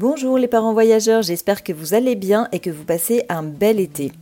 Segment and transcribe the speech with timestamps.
[0.00, 3.80] Bonjour les parents voyageurs, j'espère que vous allez bien et que vous passez un bel
[3.80, 4.12] été.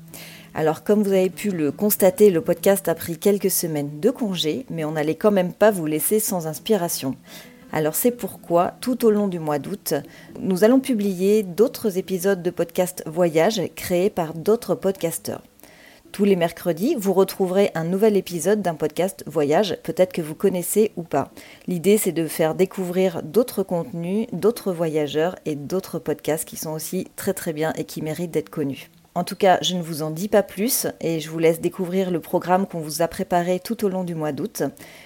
[0.54, 4.64] Alors comme vous avez pu le constater, le podcast a pris quelques semaines de congé,
[4.70, 7.14] mais on n'allait quand même pas vous laisser sans inspiration.
[7.72, 9.92] Alors c'est pourquoi, tout au long du mois d'août,
[10.40, 15.42] nous allons publier d'autres épisodes de podcast voyage créés par d'autres podcasteurs.
[16.16, 20.92] Tous les mercredis, vous retrouverez un nouvel épisode d'un podcast voyage, peut-être que vous connaissez
[20.96, 21.30] ou pas.
[21.66, 27.06] L'idée, c'est de faire découvrir d'autres contenus, d'autres voyageurs et d'autres podcasts qui sont aussi
[27.16, 28.90] très très bien et qui méritent d'être connus.
[29.14, 32.10] En tout cas, je ne vous en dis pas plus et je vous laisse découvrir
[32.10, 34.62] le programme qu'on vous a préparé tout au long du mois d'août.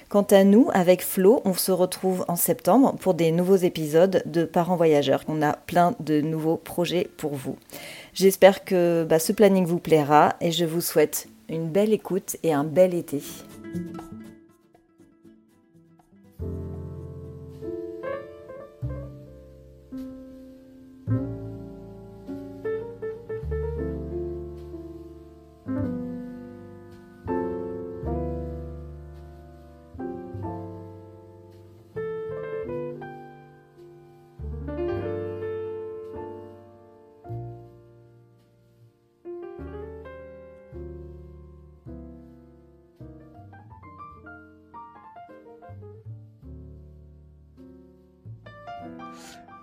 [0.08, 4.44] Quant à nous, avec Flo, on se retrouve en septembre pour des nouveaux épisodes de
[4.44, 5.24] Parents Voyageurs.
[5.26, 7.56] On a plein de nouveaux projets pour vous.
[8.20, 12.52] J'espère que bah, ce planning vous plaira et je vous souhaite une belle écoute et
[12.52, 13.22] un bel été.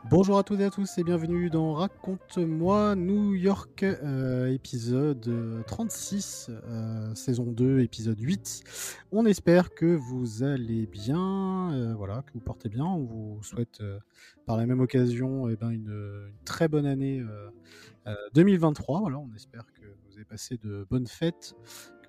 [0.10, 5.30] Bonjour à toutes et à tous et bienvenue dans Raconte-moi New York, euh, épisode
[5.68, 8.64] 36, euh, saison 2, épisode 8.
[9.12, 12.86] On espère que vous allez bien, euh, voilà, que vous portez bien.
[12.86, 13.84] On vous souhaite
[14.46, 17.22] par la même occasion eh ben, une, très bonne année
[18.34, 19.02] 2023.
[19.02, 21.54] Voilà, on espère que vous avez passé de bonnes fêtes,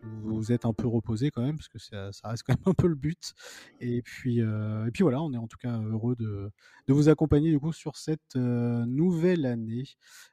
[0.03, 2.87] vous êtes un peu reposé quand même, parce que ça, reste quand même un peu
[2.87, 3.35] le but.
[3.81, 6.51] Et puis, et puis voilà, on est en tout cas heureux de,
[6.89, 9.85] vous accompagner du coup sur cette nouvelle année.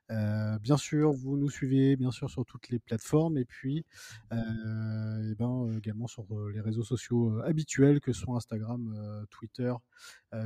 [0.09, 3.85] bien sûr, vous nous suivez bien sûr sur toutes les plateformes et puis
[4.31, 9.73] et ben, également sur les réseaux sociaux habituels que sont Instagram, Twitter,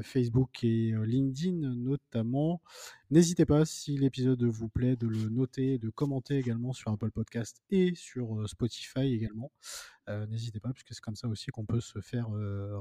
[0.04, 2.62] Facebook et LinkedIn notamment.
[3.12, 7.62] N'hésitez pas, si l'épisode vous plaît, de le noter, de commenter également sur Apple Podcast
[7.72, 9.52] et sur Spotify également.
[10.28, 12.28] N'hésitez pas, puisque c'est comme ça aussi qu'on peut se faire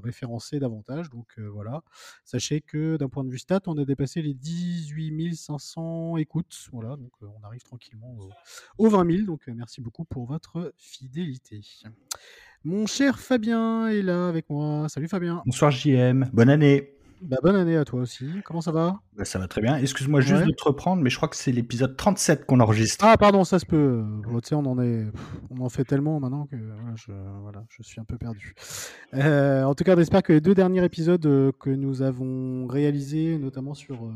[0.03, 1.11] référencer davantage.
[1.11, 1.83] Donc voilà,
[2.25, 6.69] sachez que d'un point de vue stat, on a dépassé les 18 500 écoutes.
[6.73, 8.17] Voilà, donc on arrive tranquillement
[8.79, 9.27] aux 20 000.
[9.27, 11.61] Donc merci beaucoup pour votre fidélité.
[12.65, 14.89] Mon cher Fabien est là avec moi.
[14.89, 15.43] Salut Fabien.
[15.45, 16.31] Bonsoir JM.
[16.33, 16.98] Bonne année.
[17.23, 18.27] Bah, bonne année à toi aussi.
[18.45, 19.01] Comment ça va?
[19.17, 19.77] Bah, Ça va très bien.
[19.77, 23.05] Excuse-moi juste de te reprendre, mais je crois que c'est l'épisode 37 qu'on enregistre.
[23.07, 24.05] Ah, pardon, ça se peut.
[24.53, 25.07] on en, est...
[25.51, 26.57] on en fait tellement maintenant que
[26.95, 27.13] je,
[27.43, 28.55] voilà, je suis un peu perdu.
[29.15, 33.39] Euh, en tout cas, j'espère que les deux derniers épisodes euh, que nous avons réalisés,
[33.39, 34.13] notamment sur euh,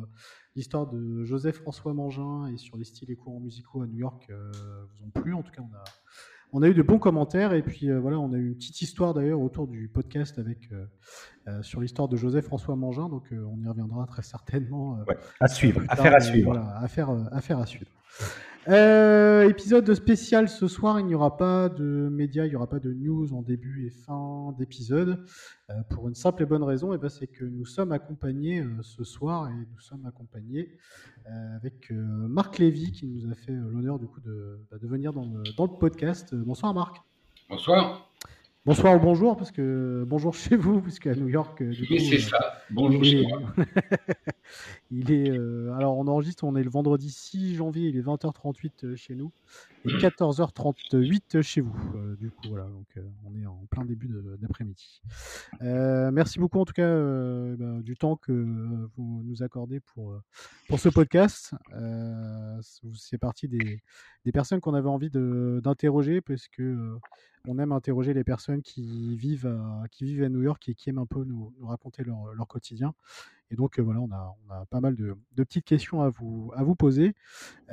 [0.54, 5.06] l'histoire de Joseph-François Mangin et sur les styles et courants musicaux à New York, vous
[5.06, 5.34] ont plu.
[5.34, 5.84] En tout cas, on a
[6.52, 8.82] on a eu de bons commentaires et puis euh, voilà, on a eu une petite
[8.82, 10.84] histoire d'ailleurs autour du podcast avec euh,
[11.48, 14.98] euh, sur l'histoire de Joseph François Mangin, donc on y reviendra très certainement.
[15.40, 16.52] à suivre, affaire à suivre.
[16.52, 17.90] Voilà, affaire, affaire à suivre.
[18.68, 22.78] Euh, épisode spécial ce soir, il n'y aura pas de médias, il n'y aura pas
[22.78, 25.24] de news en début et fin d'épisode.
[25.70, 28.60] Euh, pour une simple et bonne raison, et eh ben, c'est que nous sommes accompagnés
[28.60, 30.76] euh, ce soir et nous sommes accompagnés
[31.56, 35.24] avec Marc Lévy qui nous a fait l'honneur du coup de, bah, de venir dans
[35.24, 36.34] le, dans le podcast.
[36.34, 36.96] Bonsoir Marc.
[37.48, 38.10] Bonsoir.
[38.64, 41.62] Bonsoir ou bonjour, parce que bonjour chez vous, puisqu'à New York.
[41.62, 42.58] Du oui, c'est ça.
[42.70, 43.40] Bonjour chez moi.
[44.92, 48.94] il est, euh, alors, on enregistre, on est le vendredi 6 janvier, il est 20h38
[48.94, 49.32] chez nous
[49.84, 51.75] et 14h38 chez vous.
[52.19, 52.86] du coup, voilà, donc
[53.25, 54.08] on est en plein début
[54.38, 55.02] d'après-midi.
[55.60, 56.94] merci beaucoup, en tout cas,
[57.56, 58.32] bah, du temps que
[58.97, 60.14] vous nous accordez pour,
[60.69, 61.54] pour ce podcast.
[62.97, 63.82] c'est parti des,
[64.25, 66.98] des personnes qu'on avait envie d'interroger parce que
[67.48, 70.91] on aime interroger les personnes qui vivent à, qui vivent à New York et qui
[70.91, 72.94] aiment un peu nous, raconter leur, leur, quotidien.
[73.52, 77.14] Et donc voilà, on a, pas mal de, petites questions à vous, à vous poser.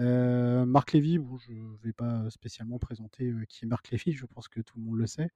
[0.01, 4.11] Euh, Marc Lévy, bon, je ne vais pas spécialement présenter euh, qui est Marc Lévy,
[4.11, 5.29] je pense que tout le monde le sait.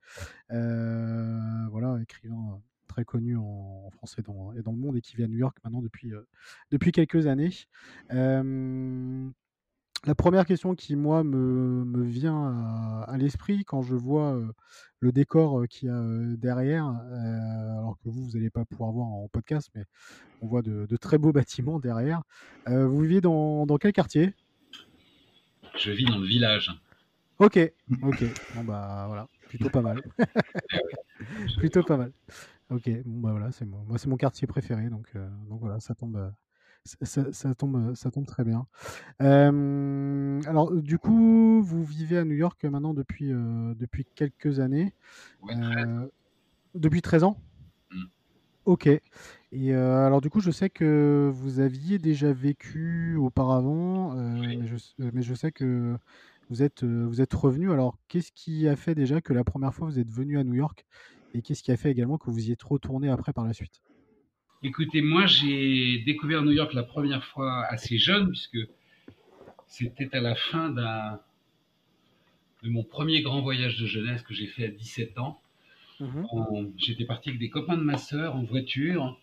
[0.51, 1.39] Euh,
[1.71, 5.37] voilà, écrivain très connu en, français et dans le monde et qui vit à New
[5.37, 6.11] York maintenant depuis,
[6.71, 7.51] depuis quelques années.
[10.05, 14.37] La première question qui, moi, me, me vient à, l'esprit quand je vois
[14.99, 16.03] le décor qu'il y a
[16.37, 19.85] derrière, alors que vous, vous n'allez pas pouvoir voir en podcast, mais
[20.41, 22.21] on voit de, très beaux bâtiments derrière.
[22.67, 24.33] vous vivez dans, dans, quel quartier?
[25.77, 26.69] Je vis dans le village.
[27.39, 27.57] Ok,
[28.01, 28.23] ok.
[28.55, 30.01] Bon, bah voilà, plutôt pas mal.
[31.57, 32.11] Plutôt pas mal.
[32.69, 35.15] Ok, bon, bah voilà, c'est moi, moi c'est mon quartier préféré, donc,
[35.47, 36.33] donc voilà, ça tombe,
[36.85, 38.67] Ça, tombe, ça tombe très bien.
[39.19, 44.93] alors, du coup, vous vivez à New York maintenant depuis, depuis quelques années.
[46.75, 47.37] depuis 13 ans?
[47.91, 48.03] Mmh.
[48.65, 48.89] Ok.
[49.51, 55.51] Et alors, du coup, je sais que vous aviez déjà vécu auparavant, mais, je, sais
[55.51, 55.97] que
[56.49, 57.71] vous êtes, vous êtes revenu.
[57.71, 60.55] Alors, qu'est-ce qui a fait déjà que la première fois vous êtes venu à New
[60.55, 60.85] York
[61.33, 63.81] et qu'est-ce qui a fait également que vous y êtes retourné après par la suite?
[64.65, 68.59] Écoutez, moi j'ai découvert New York la première fois assez jeune, puisque
[69.67, 70.79] c'était à la fin de
[72.69, 75.41] mon premier grand voyage de jeunesse que j'ai fait à 17 ans.
[75.99, 76.73] Mhm.
[76.77, 79.19] J'étais parti avec des copains de ma sœur en voiture.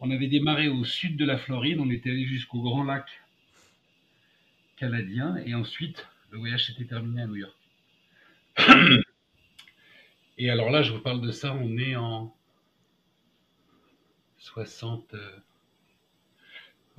[0.00, 3.04] On avait démarré au sud de la Floride, on était allé jusqu'au Grand Lac
[4.78, 7.56] canadien, et ensuite le voyage s'était terminé à New York.
[10.38, 12.34] et alors là, je vous parle de ça, on est en
[14.42, 15.30] 60, euh,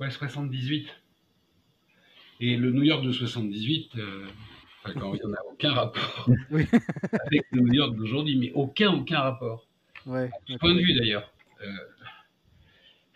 [0.00, 0.88] ouais, 78.
[2.40, 4.26] Et le New York de 78, euh,
[4.82, 8.92] enfin, quand il n'y en a aucun rapport avec le New York d'aujourd'hui, mais aucun,
[8.92, 9.68] aucun rapport.
[10.06, 11.32] Ouais, point de vue d'ailleurs.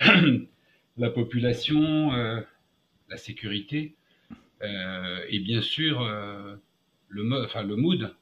[0.03, 0.47] Euh,
[0.99, 3.97] la population, la sécurité,
[4.63, 6.01] et bien sûr
[7.09, 8.15] le, enfin, le mood.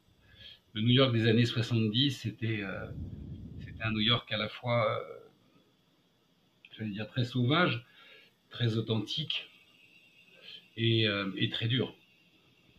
[0.73, 2.63] Le New York des années 70, c'était
[3.81, 5.01] un New York à la fois
[6.77, 7.85] j'allais dire, très sauvage,
[8.51, 9.51] très authentique
[10.77, 11.95] et, euh, très dur.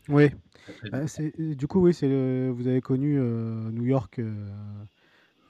[0.10, 0.30] Oui.
[0.92, 1.06] Bah,
[1.38, 2.08] du coup, oui, c'est
[2.50, 4.50] vous avez connu euh, New York euh,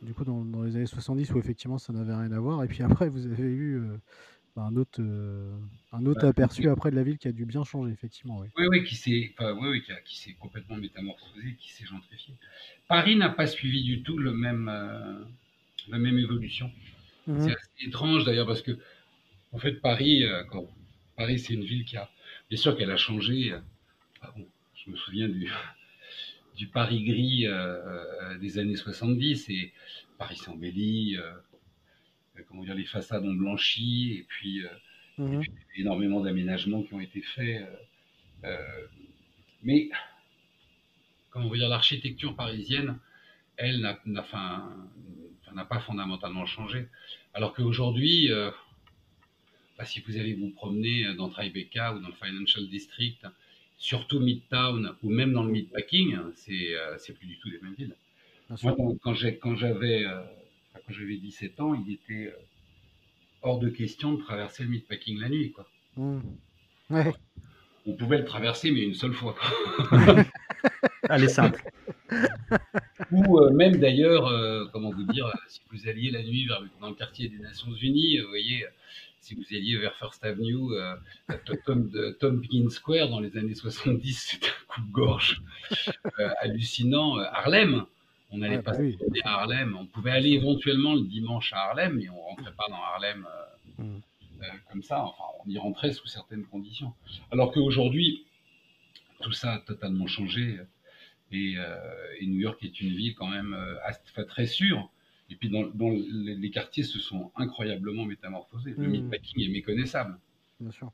[0.02, 2.64] du coup dans, les années 70 où effectivement ça n'avait rien à voir.
[2.64, 3.82] Et puis après, vous avez eu
[4.56, 5.02] bah, un autre,
[5.92, 8.40] un autre aperçu après de la ville qui a dû bien changer, effectivement.
[8.40, 12.36] Oui, oui, qui s'est oui, qui, s'est complètement métamorphosé, qui s'est gentrifié.
[12.88, 14.72] Paris n'a pas suivi du tout le même,
[15.90, 16.72] la même évolution.
[17.28, 17.42] Mhm.
[17.42, 18.80] C'est assez étrange d'ailleurs parce que,
[19.52, 20.44] en fait, Paris, euh,
[21.16, 22.10] Paris, c'est une ville qui a,
[22.50, 23.52] bien sûr qu'elle a changé.
[23.52, 23.60] Euh,
[24.22, 24.34] ah
[24.76, 25.52] je me souviens du,
[26.56, 29.74] du Paris gris euh, des années 70 et
[30.18, 31.18] Paris s'est embelli,
[32.48, 34.64] comment dire, les façades ont blanchi et puis,
[35.18, 35.44] mhm.
[35.76, 37.68] énormément d'aménagements qui ont été faits.
[39.64, 39.90] mais,
[41.30, 42.98] comment dire, l'architecture parisienne,
[43.58, 44.72] elle n'a, enfin,
[45.58, 46.88] n'a pas fondamentalement changé.
[47.34, 48.52] Alors qu'aujourd'hui, euh,
[49.78, 53.26] bah, si vous allez vous promener dans Tribeca ou dans le Financial District,
[53.78, 57.96] surtout Midtown ou même dans le Midpacking, c'est euh, plus du tout les mêmes villes.
[58.64, 60.22] Moi, quand, j'avais euh,
[60.74, 62.34] quand j'avais 17 ans, il était
[63.42, 65.52] hors de question de traverser le Midpacking la nuit.
[65.52, 65.70] Quoi.
[65.98, 66.22] Mmh.
[67.86, 69.36] On pouvait le traverser, mais une seule fois.
[71.10, 71.64] Allez, simple.
[73.12, 76.90] Ou euh, même d'ailleurs, euh, comment vous dire, si vous alliez la nuit vers, dans
[76.90, 78.66] le quartier des Nations Unies, euh, vous voyez,
[79.22, 80.74] si vous alliez vers First Avenue,
[81.66, 85.42] Tom, Tompkins Square dans les années 70, c'était un coup de gorge
[86.40, 87.18] hallucinant.
[87.18, 87.86] Harlem,
[88.32, 88.84] on n'allait pas bah
[89.24, 89.78] à Harlem.
[89.78, 93.26] On pouvait aller éventuellement le dimanche à Harlem, mais on rentrait pas dans Harlem
[93.78, 93.98] mm.
[94.72, 95.04] comme ça.
[95.04, 96.94] Enfin, on y rentrait sous certaines conditions.
[97.32, 98.24] Alors qu'aujourd'hui,
[99.22, 100.60] tout ça a totalement changé.
[101.34, 104.92] Euh, et, New York est une ville quand même euh, très sûre.
[105.30, 108.74] Et puis dans, les, quartiers se sont incroyablement métamorphosés.
[108.78, 109.14] Le mmh.
[109.14, 110.18] est méconnaissable.
[110.60, 110.92] Bien sûr.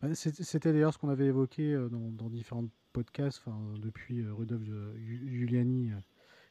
[0.00, 3.42] Bah, c'était d'ailleurs ce qu'on avait évoqué euh, dans, différents podcasts,
[3.78, 4.62] depuis Rudolf
[4.96, 5.90] Giuliani,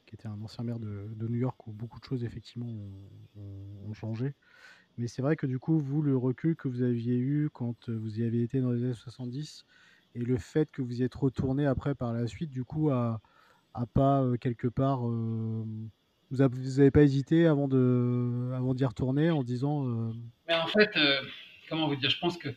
[0.06, 2.68] qui était un ancien maire de, New York, où beaucoup de choses effectivement
[3.38, 4.34] ont, changé.
[4.98, 8.20] Mais c'est vrai que du coup, vous, le recul que vous aviez eu quand vous
[8.20, 9.66] y avez été dans les années 70,
[10.16, 13.22] et le fait que vous y êtes retourné après par la suite, du coup, à,
[13.74, 15.08] à pas euh, quelque part.
[15.08, 15.64] Euh,
[16.30, 19.86] vous n'avez pas hésité avant de avant d'y retourner en disant.
[19.86, 20.14] Euh,
[20.48, 20.98] Mais en fait,
[21.70, 22.50] comment vous dire Je pense que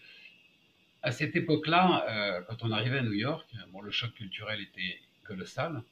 [1.03, 5.83] à cette époque-là, quand on arrivait à New York, bon, le choc culturel était colossal,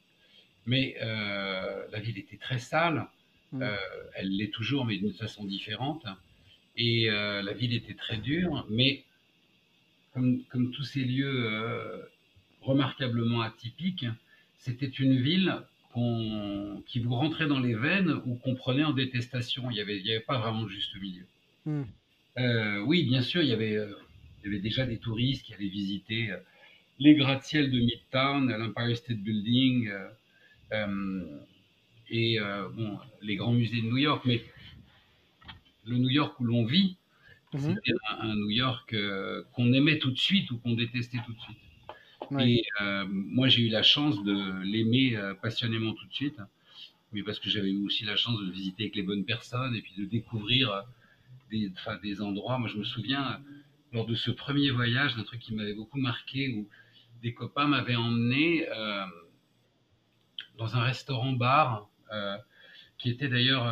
[0.65, 3.09] mais la ville était très sale.
[3.51, 3.65] Mmh.
[4.15, 6.07] elle l'est toujours, mais d'une façon différente.
[6.77, 9.05] Et la ville était très dure, mais
[10.13, 12.03] comme, tous ces lieux euh,
[12.61, 14.07] remarquablement atypiques,
[14.59, 15.57] c'était une ville
[16.87, 19.71] qui vous rentrait dans les veines ou qu'on prenait en détestation.
[19.71, 21.27] Il n'y avait, avait pas vraiment de juste milieu.
[21.67, 21.83] Hmm.
[22.39, 23.93] Euh, oui, bien sûr, il y, avait, euh,
[24.41, 26.31] il y avait déjà des touristes qui allaient visiter
[26.99, 29.91] les gratte-ciel de Midtown, l'Empire State Building
[32.11, 32.39] et
[32.75, 34.25] bon, les grands musées de New York.
[34.25, 34.43] Mais
[35.85, 36.97] le New York où l'on vit,
[37.55, 37.61] Mhm.
[37.61, 41.41] C'était un, New York euh, qu'on aimait tout de suite ou qu'on détestait tout de
[41.41, 41.59] suite.
[42.41, 46.41] Et euh, moi, j'ai eu la chance de l'aimer euh, passionnément tout de suite,
[47.13, 49.75] mais parce que j'avais eu aussi la chance de le visiter avec les bonnes personnes
[49.75, 50.85] et puis de découvrir
[51.51, 51.71] des,
[52.03, 52.59] des endroits.
[52.59, 53.43] Moi, je me souviens,
[53.93, 56.67] lors de ce premier voyage, d'un truc qui m'avait beaucoup marqué, où
[57.23, 58.67] des copains m'avaient emmené
[60.57, 61.91] dans un restaurant-bar,
[62.97, 63.67] qui était d'ailleurs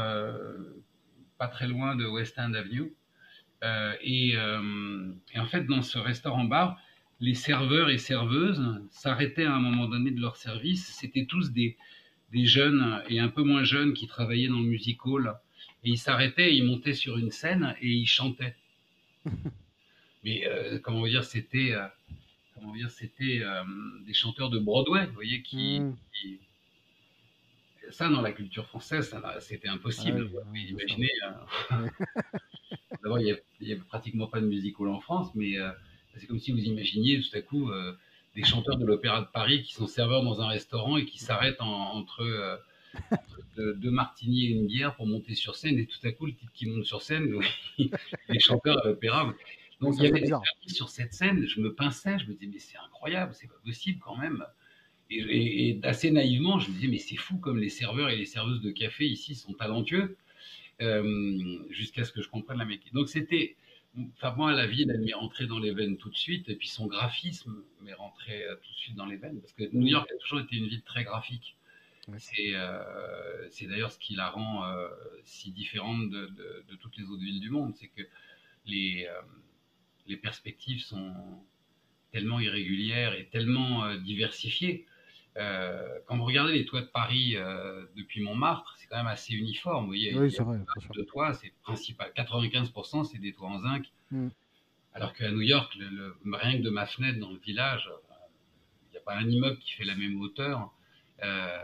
[1.38, 2.92] pas très loin de West End Avenue.
[3.62, 6.78] Et, et, en fait, dans ce restaurant-bar,
[7.20, 10.86] les serveurs et serveuses s'arrêtaient à un moment donné de leur service.
[10.98, 11.76] C'était tous des,
[12.32, 15.34] des jeunes et un peu moins jeunes qui travaillaient dans le music hall.
[15.84, 18.56] Et ils s'arrêtaient, ils montaient sur une scène et ils chantaient.
[20.24, 21.86] Mais euh, comment dire, c'était euh,
[22.54, 23.62] comment dire, c'était euh,
[24.06, 25.96] des chanteurs de Broadway, vous voyez, qui, mm.
[27.90, 30.30] ça dans la culture française, c'était impossible.
[30.36, 31.10] Ah oui, imaginez.
[33.02, 35.54] D'abord, il n'y a, pratiquement pas de music hall en France, mais
[36.16, 37.70] c'est comme si vous imaginiez tout à coup
[38.34, 41.60] des chanteurs de l'Opéra de Paris qui sont serveurs dans un restaurant et qui s'arrêtent
[41.60, 42.56] entre, euh,
[43.56, 45.78] deux, martinis et une bière pour monter sur scène.
[45.78, 47.32] Et tout à coup, le type qui monte sur scène,
[47.78, 49.34] les chanteurs à l'Opéra.
[49.80, 50.32] Donc il y avait des
[50.66, 51.46] sur cette scène.
[51.46, 54.44] Je me pinçais, je me disais, mais c'est incroyable, c'est pas possible quand même.
[55.12, 58.60] Et, assez naïvement, je me disais, mais c'est fou comme les serveurs et les serveuses
[58.60, 60.16] de café ici sont talentueux.
[60.80, 62.94] Euh, jusqu'à ce que je comprenne la mécanique.
[62.94, 63.56] Donc c'était
[64.14, 66.68] Enfin, moi, la ville, elle m'est rentrée dans les veines tout de suite, et puis
[66.68, 70.08] son graphisme m'est rentré euh, tout de suite dans les veines, parce que New York
[70.14, 71.56] a toujours été une ville très graphique.
[72.08, 74.88] Euh, c'est d'ailleurs ce qui la rend euh,
[75.24, 76.26] si différente de,
[76.68, 78.02] de, toutes les autres villes du monde, c'est que
[78.66, 79.06] les,
[80.06, 81.14] les perspectives sont
[82.10, 84.86] tellement irrégulières et tellement diversifiées
[85.36, 89.84] quand vous regardez les toits de Paris euh, depuis Montmartre, c'est quand même assez uniforme.
[89.84, 90.58] Vous voyez, oui, c'est vrai.
[90.94, 92.10] De toits, c'est principal.
[92.16, 93.86] 95%, c'est des toits en zinc.
[94.10, 94.28] Mm.
[94.92, 97.88] Alors qu'à New York, le, rien que de ma fenêtre dans le village,
[98.88, 100.72] il n'y a pas un immeuble qui fait la même hauteur.
[101.22, 101.58] Euh,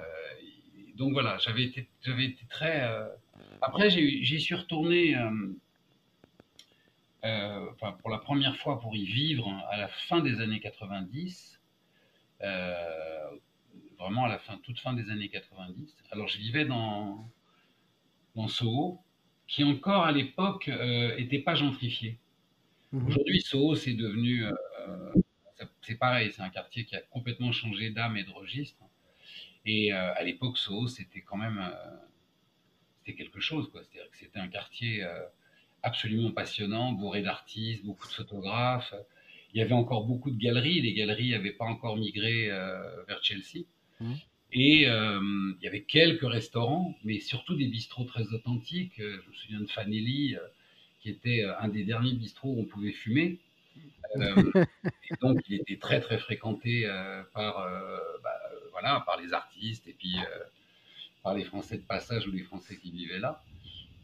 [0.95, 2.89] donc voilà, j'avais été, j'avais été très.
[3.61, 5.17] Après, j'y suis retourné.
[7.23, 11.57] Pour la première fois pour y vivre à la fin des années 90,
[12.43, 13.31] euh,
[13.99, 15.97] vraiment à la fin, toute fin des années 90.
[16.11, 17.29] Alors je vivais dans,
[18.35, 19.01] dans Soho,
[19.47, 22.19] qui encore à l'époque n'était euh, pas gentrifié.
[22.93, 23.07] Mhm.
[23.07, 24.53] Aujourd'hui, Soho, c'est devenu, euh,
[25.83, 28.83] c'est pareil, c'est un quartier qui a complètement changé d'âme et de registre.
[29.65, 31.61] Et euh, à l'époque, Soho, c'était quand même,
[32.99, 33.83] c'était quelque chose, quoi.
[33.83, 35.05] C'est-à-dire que c'était un quartier
[35.83, 38.95] absolument passionnant, bourré d'artistes, beaucoup de photographes.
[39.55, 40.81] Il y avait encore beaucoup de galeries.
[40.83, 42.49] Les galeries n'avaient pas encore migré
[43.09, 43.65] vers Chelsea.
[44.01, 44.15] Mmh.
[44.53, 45.21] Et euh,
[45.59, 48.99] il y avait quelques restaurants, mais surtout des bistrots très authentiques.
[49.01, 50.41] Euh, je me souviens de Fanelli, euh,
[51.01, 53.39] qui était un des derniers bistrots où on pouvait fumer.
[54.17, 56.89] et donc, il était très très fréquenté
[57.35, 57.69] par,
[58.23, 60.17] bah, voilà, par les artistes et puis
[61.23, 63.43] par les Français de passage ou les Français qui vivaient là.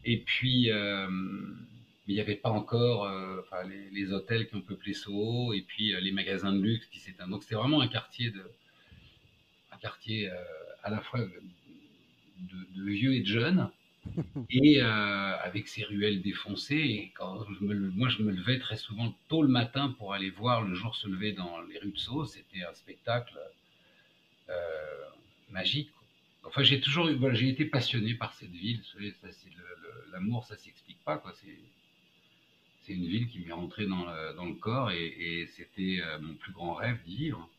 [0.05, 3.09] Et puis, il n'y avait pas encore
[3.67, 7.25] les, les, hôtels qui ont peuplé Soho et puis les magasins de luxe qui s'étaient.
[7.27, 8.43] Donc, c'était vraiment un quartier de,
[9.83, 10.35] quartier euh,
[10.81, 13.69] à la fois de, vieux et de jeunes,
[14.49, 16.85] et euh, avec ses ruelles défoncées.
[16.97, 20.73] Et quand moi, je me levais très souvent tôt le matin pour aller voir le
[20.73, 22.25] jour se lever dans les rues de Sceaux.
[22.25, 23.37] C'était un spectacle
[24.49, 24.53] euh,
[25.51, 25.91] magique.
[26.45, 28.81] Enfin, j'ai toujours voilà, j'ai été passionné par cette ville.
[30.11, 31.33] L'amour, ça s'explique pas, quoi.
[32.81, 36.51] C'est une ville qui m'est rentrée dans le, dans le corps et, c'était mon plus
[36.51, 37.49] grand rêve d'y vivre.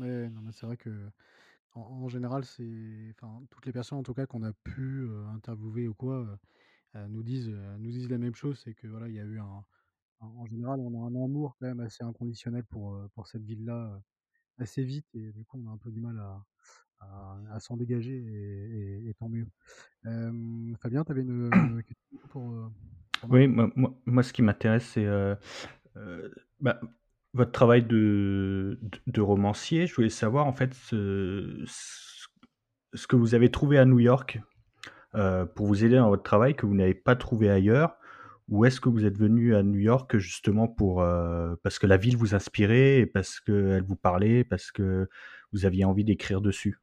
[0.00, 1.10] Hmm non, mais c'est vrai que
[1.74, 5.94] en, général, c'est, enfin, toutes les personnes en tout cas qu'on a pu interviewer ou
[5.94, 6.26] quoi,
[6.94, 9.64] nous disent, nous disent la même chose, c'est que voilà, il y a eu un,
[10.20, 14.02] en général, on a un amour quand même assez inconditionnel pour pour cette ville-là
[14.58, 16.44] assez vite, et du coup, on a un peu du mal à,
[17.52, 18.16] à, s'en dégager,
[19.06, 19.46] et, tant mieux.
[20.80, 22.72] Fabien, tu avais une, question pour,
[23.28, 23.70] Oui, moi,
[24.06, 25.06] moi, ce qui m'intéresse, c'est
[26.60, 26.80] bah,
[27.32, 28.78] votre travail de,
[29.18, 31.64] romancier, je voulais savoir en fait ce,
[32.94, 34.40] ce que vous avez trouvé à New York
[35.14, 37.96] euh, pour vous aider dans votre travail que vous n'avez pas trouvé ailleurs,
[38.48, 41.96] ou est-ce que vous êtes venu à New York justement pour euh, parce que la
[41.96, 45.08] ville vous inspirait, et parce qu'elle vous parlait, parce que
[45.52, 46.78] vous aviez envie d'écrire dessus?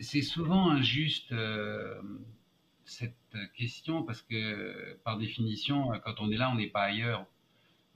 [0.00, 2.00] C'est souvent injuste euh,
[2.84, 3.16] cette
[3.56, 7.26] question parce que par définition, quand on est là, on n'est pas ailleurs.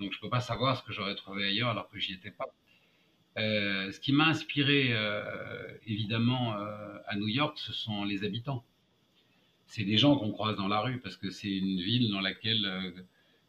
[0.00, 2.30] Donc je ne peux pas savoir ce que j'aurais trouvé ailleurs alors que j'y étais
[2.30, 2.46] pas.
[3.38, 5.22] Euh, ce qui m'a inspiré euh,
[5.86, 8.64] évidemment euh, à New York, ce sont les habitants.
[9.66, 13.04] C'est des gens qu'on croise dans la rue parce que c'est une ville dans laquelle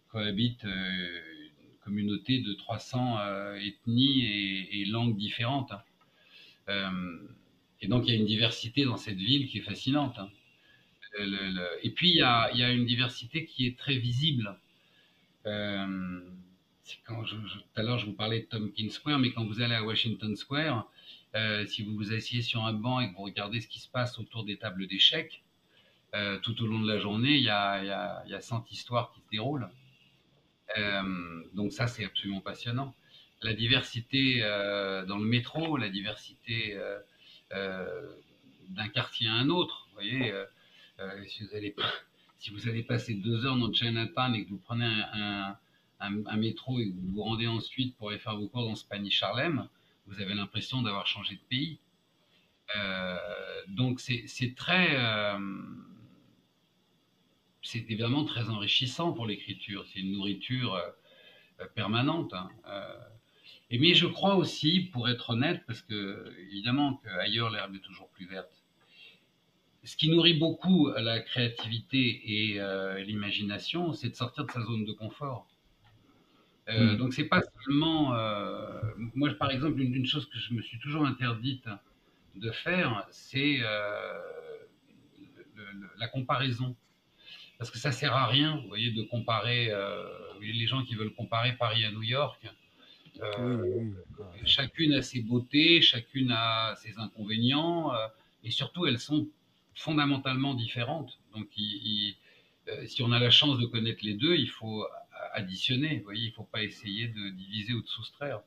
[0.09, 3.19] cohabitent une communauté de 300
[3.57, 5.71] ethnies et, langues différentes.
[6.67, 6.91] Hein.
[7.81, 10.17] et donc il y a une diversité dans cette ville qui est fascinante.
[10.17, 10.29] Hein.
[11.83, 14.57] et puis, il y a, y a, une diversité qui est très visible.
[15.47, 16.19] Euh,
[17.07, 17.13] tout
[17.75, 20.89] à l'heure, je vous parlais de Tompkins Square, mais quand vous allez à Washington Square,
[21.35, 23.89] euh, si vous vous asseyez sur un banc et que vous regardez ce qui se
[23.89, 25.43] passe autour des tables d'échecs,
[26.15, 28.71] euh, tout au long de la journée, il y a, y, a, y a 100
[28.71, 29.69] histoires qui se déroulent.
[31.53, 32.93] Donc ça, c'est absolument passionnant.
[33.41, 36.77] La diversité dans le métro, la diversité
[37.49, 39.87] d'un quartier à un autre.
[39.87, 40.33] Vous voyez,
[41.25, 41.75] si vous allez
[42.37, 45.57] si vous allez passer deux heures dans Chinatown et que vous prenez un,
[46.37, 49.67] métro et que vous vous rendez ensuite pour aller faire vos cours dans Spanish Harlem,
[50.05, 51.79] vous avez l'impression d'avoir changé de pays.
[52.75, 53.17] Euh,
[53.69, 55.39] donc c'est très, euh,
[57.61, 59.85] c'est évidemment très enrichissant pour l'écriture.
[59.87, 62.33] C'est une nourriture euh, permanente.
[62.33, 62.49] Hein.
[63.69, 68.09] Et mais je crois aussi, pour être honnête, parce que évidemment qu'ailleurs l'herbe est toujours
[68.09, 68.56] plus verte,
[69.87, 74.83] ce qui nourrit beaucoup la créativité et euh, l'imagination, c'est de sortir de sa zone
[74.83, 75.47] de confort.
[76.67, 76.97] Euh, mmh.
[76.97, 78.81] Donc c'est pas seulement, euh,
[79.15, 81.69] moi par exemple, une, une, chose que je me suis toujours interdite
[82.35, 84.19] de faire, c'est euh,
[85.97, 86.75] la comparaison,
[87.57, 90.03] parce que ça sert à rien, vous voyez, de comparer euh,
[90.41, 92.45] les gens qui veulent comparer Paris à New York.
[94.43, 97.93] Chacune a ses beautés, chacune a ses inconvénients,
[98.43, 99.29] et surtout elles sont
[99.77, 101.19] fondamentalement différentes.
[101.33, 102.15] Donc, il, il,
[102.69, 104.85] euh, si on a la chance de connaître les deux, il faut
[105.33, 105.97] additionner.
[105.97, 108.41] Vous voyez, il ne faut pas essayer de diviser ou de soustraire.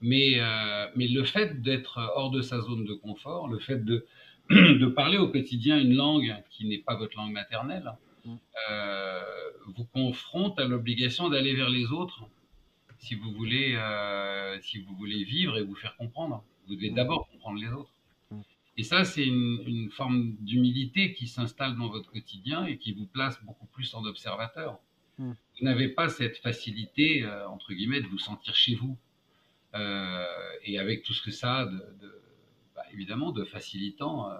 [0.00, 4.06] Mais, euh, mais le fait d'être hors de sa zone de confort, le fait de,
[4.50, 7.92] de parler au quotidien une langue qui n'est pas votre langue maternelle,
[8.70, 9.22] euh,
[9.76, 12.24] vous confronte à l'obligation d'aller vers les autres
[12.98, 13.78] si vous voulez,
[14.62, 16.42] si vous voulez vivre et vous faire comprendre.
[16.66, 17.95] Vous devez d'abord comprendre les autres.
[18.78, 23.06] Et ça, c'est une, une, forme d'humilité qui s'installe dans votre quotidien et qui vous
[23.06, 24.78] place beaucoup plus en observateur.
[25.18, 25.32] Mm.
[25.32, 28.98] Vous n'avez pas cette facilité, euh, entre guillemets, de vous sentir chez vous.
[29.74, 30.24] Euh,
[30.64, 32.20] et avec tout ce que ça a, de, de
[32.74, 34.30] bah, évidemment, de facilitant,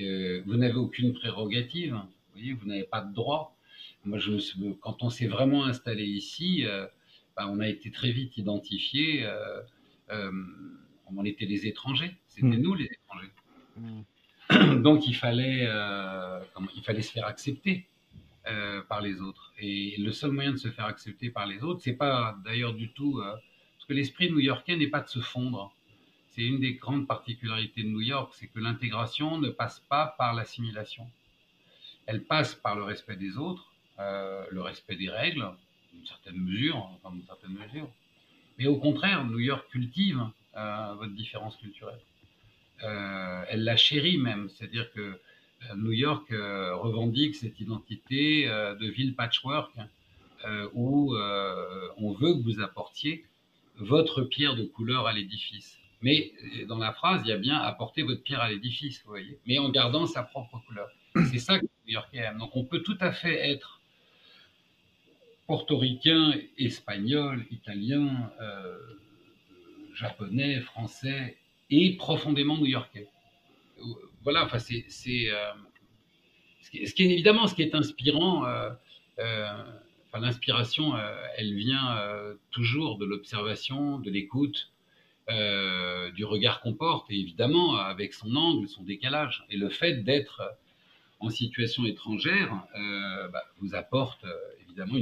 [0.00, 1.92] euh, vous n'avez aucune prérogative.
[1.92, 3.56] Vous voyez, vous n'avez pas de droit.
[4.04, 4.32] Moi, je,
[4.80, 6.64] quand on s'est vraiment installé ici,
[7.36, 9.28] bah, on a été très vite identifié.
[10.10, 12.16] On était les étrangers.
[12.28, 12.62] C'était mmh.
[12.62, 13.30] nous les étrangers.
[14.82, 16.40] Donc il fallait, euh,
[16.74, 17.86] il fallait se faire accepter
[18.46, 19.52] euh, par les autres.
[19.58, 22.90] Et le seul moyen de se faire accepter par les autres, c'est pas d'ailleurs du
[22.92, 25.72] tout, euh, parce que l'esprit new-yorkais n'est pas de se fondre.
[26.30, 30.34] C'est une des grandes particularités de New York, c'est que l'intégration ne passe pas par
[30.34, 31.06] l'assimilation.
[32.06, 35.50] Elle passe par le respect des autres, le respect des règles,
[35.92, 37.90] d'une certaine mesure, enfin d'une certaine mesure.
[38.56, 40.22] Mais au contraire, New York cultive
[40.54, 41.98] votre différence culturelle
[42.80, 44.48] elle la chérit même.
[44.48, 45.18] C'est-à-dire que
[45.64, 49.72] euh, New York euh, revendique cette identité euh, de ville patchwork
[50.44, 51.14] euh, où
[51.96, 53.24] on veut que vous apportiez
[53.76, 55.78] votre pierre de couleur à l'édifice.
[56.00, 56.32] Mais
[56.68, 59.58] dans la phrase, il y a bien apporter votre pierre à l'édifice, vous voyez, mais
[59.58, 60.88] en gardant sa propre couleur.
[61.32, 62.38] C'est ça que New York aime.
[62.38, 63.80] Donc on peut tout à fait être
[65.48, 68.78] portoricain, espagnol, italien, euh,
[69.94, 71.36] japonais, français
[71.70, 73.08] et profondément new-yorkais.
[74.22, 74.84] Voilà, enfin, c'est.
[75.30, 75.52] Euh,
[76.62, 78.70] ce, qui, est évidemment ce qui est inspirant, euh,
[79.20, 79.64] euh,
[80.08, 84.70] enfin, l'inspiration, euh, elle vient euh, toujours de l'observation, de l'écoute,
[85.30, 89.44] euh, du regard qu'on porte, et évidemment avec son angle, son décalage.
[89.50, 90.42] Et le fait d'être
[91.20, 92.64] en situation étrangère
[93.32, 94.24] bah, vous apporte
[94.62, 94.98] évidemment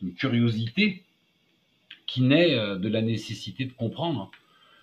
[0.00, 1.04] une curiosité
[2.06, 4.30] qui naît de la nécessité de comprendre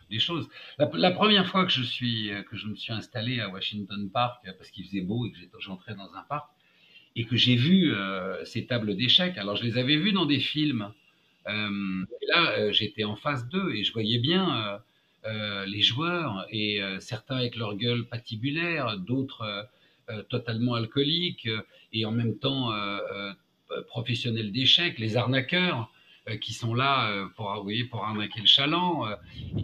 [0.10, 0.50] des choses.
[0.78, 4.72] La, première fois que je suis que je me suis installé à Washington Park parce
[4.72, 6.50] qu'il faisait beau et que j'entrais dans un parc
[7.15, 9.38] et que j'ai vu euh, ces tables d'échecs.
[9.38, 10.93] Alors je les avais vues dans des films.
[11.48, 14.78] Euh, et là, euh, j'étais en face d'eux et je voyais bien euh,
[15.26, 19.67] euh, les joueurs et certains avec leur gueule patibulaire, d'autres
[20.30, 21.48] totalement alcooliques
[21.93, 22.72] et en même temps
[23.88, 25.98] professionnels d'échecs, les arnaqueurs euh,
[26.38, 29.08] qui sont là euh, pour, vous pour arnaquer le chaland.
[29.08, 29.15] Euh,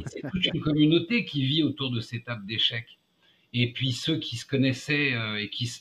[0.07, 2.97] c'est toute une communauté qui vit autour de ces tables d'échecs.
[3.53, 5.71] Et puis ceux qui se connaissaient et qui,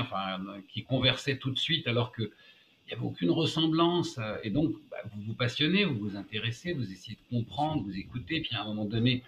[0.00, 0.40] enfin,
[0.72, 4.18] qui conversaient tout de suite alors que il n'y avait aucune ressemblance.
[4.42, 8.40] Et donc, bah, vous vous passionnez, vous vous intéressez, vous essayez de comprendre, vous écoutez,
[8.40, 9.22] puis à un moment donné,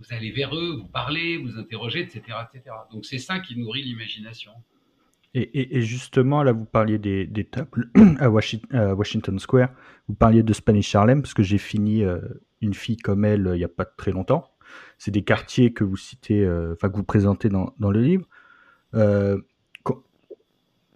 [0.00, 2.22] vous allez vers eux, vous parlez, vous interrogez, etc.
[2.52, 2.74] etc.
[2.92, 4.52] Donc c'est ça qui nourrit l'imagination.
[5.32, 7.88] Et, justement, là, vous parliez des, tables
[8.18, 9.68] à Washington, Square.
[10.08, 12.18] Vous parliez de Spanish Harlem, parce que j'ai fini euh,
[12.60, 14.50] Une fille comme elle euh, il n'y a pas très longtemps.
[14.98, 18.26] C'est des quartiers que vous citez, euh, enfin, que vous présentez dans, le livre.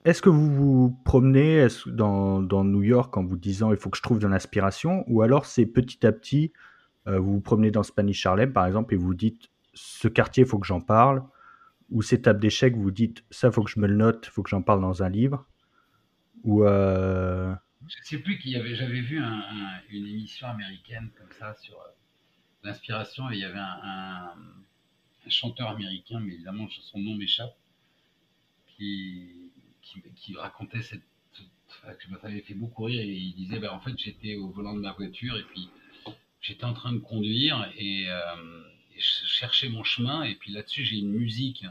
[0.05, 4.03] Est-ce que vous vous promenez dans, New York en vous disant il faut que je
[4.03, 5.05] trouve de l'inspiration?
[5.07, 6.53] Ou alors c'est petit à petit,
[7.07, 10.59] vous vous promenez dans Spanish Harlem par exemple et vous dites ce quartier, il faut
[10.59, 11.23] que j'en parle
[11.91, 14.51] ou ces tables d'échecs, vous dites ça, faut que je me le note, faut que
[14.51, 15.47] j'en parle dans un livre.
[16.43, 17.55] Ou euh...
[17.87, 21.89] Je sais plus qu'il y avait, j'avais vu une émission américaine comme ça sur euh,
[22.63, 24.35] l'inspiration et il y avait un,
[25.29, 27.57] chanteur américain, mais évidemment son nom m'échappe,
[28.77, 29.51] qui,
[30.17, 33.97] qui, racontait cette, que ça m'avait fait beaucoup rire et il disait ben, en fait
[33.99, 35.71] j'étais au volant de ma voiture et puis
[36.43, 38.63] j'étais en train de conduire et, euh,
[38.97, 41.65] je cherchais mon chemin et puis là-dessus j'ai une musique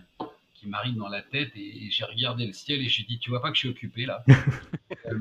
[0.55, 3.41] qui m'arrive dans la tête et, j'ai regardé le ciel et j'ai dit tu vois
[3.41, 4.23] pas que je suis occupé là?
[5.07, 5.19] Euh,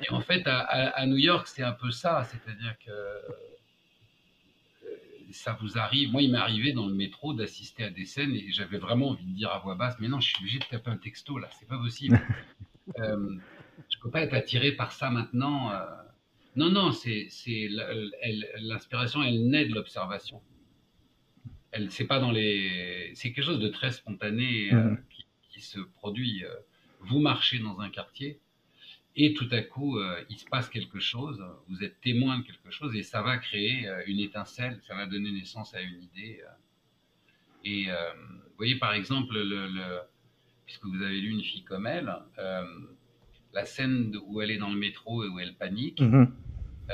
[0.00, 2.90] et en fait à, à New York c'est un peu ça c'est-à-dire que
[5.32, 6.12] ça vous arrive.
[6.12, 9.24] Moi, il m'est arrivé dans le métro d'assister à des scènes et j'avais vraiment envie
[9.24, 11.48] de dire à voix basse, mais non, je suis obligé de taper un texto là,
[11.58, 12.20] c'est pas possible.
[12.98, 13.36] euh,
[13.90, 15.72] je peux pas être attiré par ça maintenant.
[15.72, 15.84] Euh.
[16.54, 17.28] Non, non, c'est
[18.60, 20.42] l'inspiration, elle, naît de l'observation.
[21.72, 25.04] Elle, c'est pas dans les, c'est quelque chose de très spontané euh, mmh.
[25.10, 26.44] qui, qui, se produit.
[26.44, 26.54] Euh.
[27.00, 28.38] Vous marchez dans un quartier
[29.16, 32.70] et tout à coup, euh, il se passe quelque chose, vous êtes témoin de quelque
[32.70, 36.40] chose, et ça va créer une étincelle, ça va donner naissance à une idée.
[37.62, 40.00] Et vous voyez, par exemple, le,
[40.64, 42.10] puisque vous avez lu Une fille comme elle,
[43.52, 46.02] la scène où elle est dans le métro et où elle panique,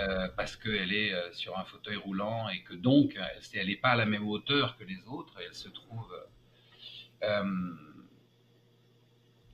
[0.07, 0.35] mm-hmm.
[0.37, 3.19] parce qu'elle est sur un fauteuil roulant et que donc,
[3.55, 6.13] elle n'est pas à la même hauteur que les autres, elle se trouve...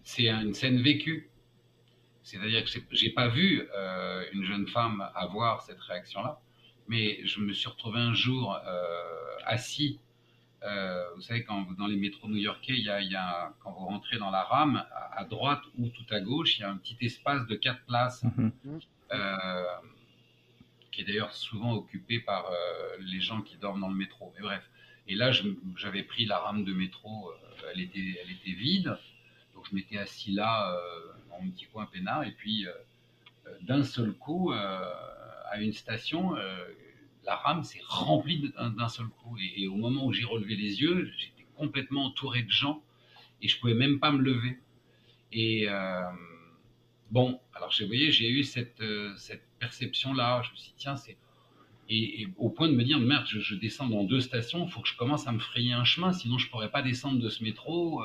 [0.03, 1.31] c'est une scène vécue
[2.25, 6.41] c'est-à-dire que j'ai pas vu euh, une jeune femme avoir cette réaction-là,
[6.89, 10.01] mais je me suis retrouvé un jour euh, assis.
[10.63, 14.31] Euh, vous savez, quand dans les métros new-yorkais, il y, a, quand vous rentrez dans
[14.31, 17.57] la rame, à, droite ou tout à gauche, il y a un petit espace de
[17.57, 18.81] quatre places, mhm.
[20.95, 22.51] Qui est d'ailleurs souvent occupé par
[23.01, 24.33] les gens qui dorment dans le métro.
[24.37, 24.63] Mais bref.
[25.07, 25.33] Et là,
[25.77, 27.31] j'avais pris la rame de métro,
[27.73, 28.97] elle, était, elle était vide.
[29.55, 30.75] Donc je m'étais assis là
[31.43, 32.25] mon petit coin peinard.
[32.25, 32.73] Et puis, euh,
[33.47, 34.93] euh, d'un seul coup, euh,
[35.51, 36.35] à une station,
[37.25, 39.37] la rame s'est remplie d'un seul coup.
[39.39, 42.83] Et, au moment où j'ai relevé les yeux, j'étais complètement entouré de gens
[43.41, 44.59] et je pouvais même pas me lever.
[45.33, 45.67] Et
[47.11, 48.83] bon, alors vous voyez, j'ai eu cette
[49.65, 50.43] perception-là.
[50.45, 51.17] Je me suis dit, tiens, c'est.
[51.89, 54.89] Et, au point de me dire, merde, je, descends dans deux stations, il faut que
[54.89, 58.03] je commence à me frayer un chemin, sinon je pourrais pas descendre de ce métro.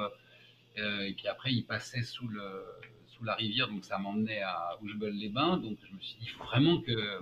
[0.75, 2.65] et puis après, il passait sous le,
[3.23, 6.43] la rivière, donc ça m'emmenait à les bains Donc je me suis dit, il faut
[6.43, 7.19] vraiment que.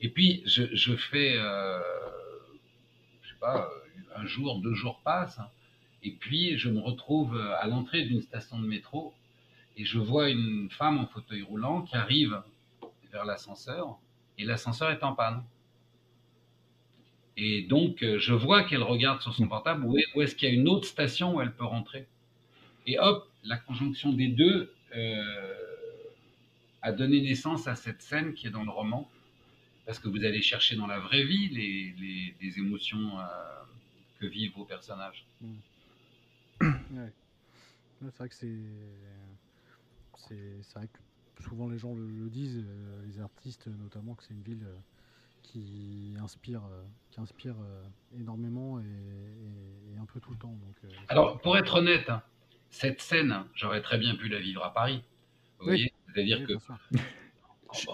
[0.00, 1.80] Et puis je, fais, euh,
[3.22, 3.70] je sais pas,
[4.16, 5.40] un jour, deux jours passent,
[6.02, 9.14] et puis je me retrouve à l'entrée d'une station de métro
[9.76, 12.42] et je vois une femme en fauteuil roulant qui arrive
[13.12, 13.98] vers l'ascenseur
[14.38, 15.44] et l'ascenseur est en panne.
[17.36, 20.68] Et donc, je vois qu'elle regarde sur son portable où est-ce qu'il y a une
[20.68, 22.06] autre station où elle peut rentrer.
[22.86, 25.54] Et hop, la conjonction des deux euh,
[26.82, 29.08] a donné naissance à cette scène qui est dans le roman,
[29.86, 33.22] parce que vous allez chercher dans la vraie vie les, les, émotions euh,
[34.20, 35.24] que vivent vos personnages.
[36.60, 38.58] C'est vrai que c'est.
[40.28, 40.98] C'est vrai que
[41.42, 44.66] souvent les gens le, disent, euh, les artistes notamment, que c'est une ville
[45.42, 46.62] qui inspire,
[47.10, 47.56] qui inspire
[48.18, 50.48] énormément et, un peu tout le temps.
[50.52, 52.22] Donc, Alors, pour être honnête, hein,
[52.70, 55.02] cette scène, j'aurais très bien pu la vivre à Paris.
[55.58, 56.54] Vous voyez C'est-à-dire que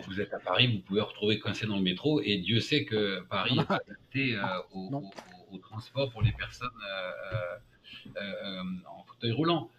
[0.07, 3.21] vous êtes à Paris, vous pouvez retrouver coincé dans le métro, et Dieu sait que
[3.29, 9.71] Paris est adapté euh, au, transport pour les personnes euh, euh, en fauteuil roulant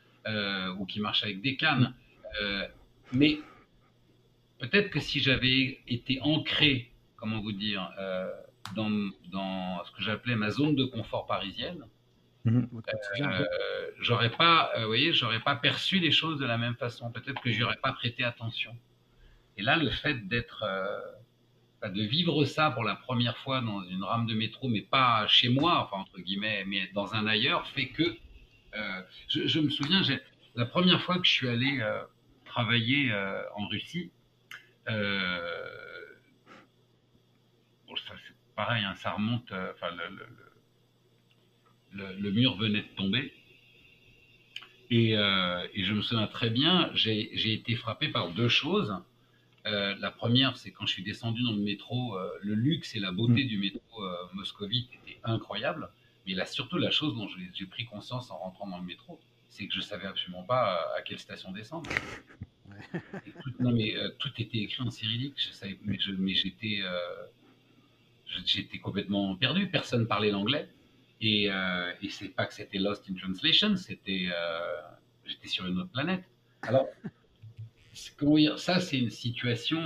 [0.78, 1.94] ou qui marchent avec des cannes.
[3.14, 3.40] mais
[4.60, 7.92] peut-être que si j'avais été ancré, comment vous dire,
[8.76, 8.90] dans,
[9.32, 11.86] dans ce que j'appelais ma zone de confort parisienne,
[12.46, 12.70] Mhm.
[13.22, 13.46] Euh,
[14.00, 17.12] j'aurais pas, euh, voyez, j'aurais pas perçu les choses de la même façon.
[17.12, 18.76] Peut-être que j'aurais pas prêté attention.
[19.58, 21.00] Et là, le fait d'être, euh,
[21.82, 25.28] bah, de vivre ça pour la première fois dans une rame de métro, mais pas
[25.28, 28.16] chez moi, enfin entre guillemets, mais dans un ailleurs, fait que
[29.28, 30.02] je, me souviens,
[30.56, 31.82] la première fois que je suis allé
[32.46, 33.12] travailler
[33.56, 34.12] en Russie.
[37.88, 39.52] Bon, ça c'est pareil, hein, ça remonte.
[39.52, 40.26] Enfin, le
[41.94, 43.34] le, mur venait de tomber.
[44.92, 48.96] Euh, et, je me souviens très bien, j'ai été frappé par deux choses.
[49.66, 53.00] Euh, la première, c'est quand je suis descendu dans le métro, euh, le luxe et
[53.00, 53.48] la beauté mm.
[53.48, 55.90] du métro moscovite étaient incroyables.
[56.26, 59.68] Mais là, surtout, la chose dont j'ai pris conscience en rentrant dans le métro, c'est
[59.68, 61.90] que je savais absolument pas à quelle station descendre.
[63.60, 65.52] Mais tout était écrit en cyrillique.
[65.86, 66.82] Mais, mais j'étais,
[68.80, 69.68] complètement perdu.
[69.68, 70.68] Personne parlait l'anglais.
[71.22, 74.30] Et, et c'est pas que c'était Lost in Translation, c'était,
[75.26, 76.24] j'étais sur une autre planète.
[76.62, 76.88] Alors,
[78.58, 79.82] ça, c'est une situation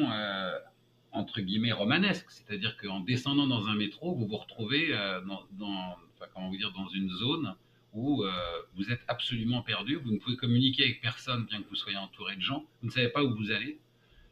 [1.14, 5.22] entre guillemets romanesque, c'est-à-dire qu'en descendant dans un métro, vous vous retrouvez euh,
[6.34, 7.56] comment vous dire, dans une zone
[7.94, 8.32] où euh,
[8.76, 12.36] vous êtes absolument perdu, vous ne pouvez communiquer avec personne bien que vous soyez entouré
[12.36, 13.80] de gens, vous ne savez pas où vous allez,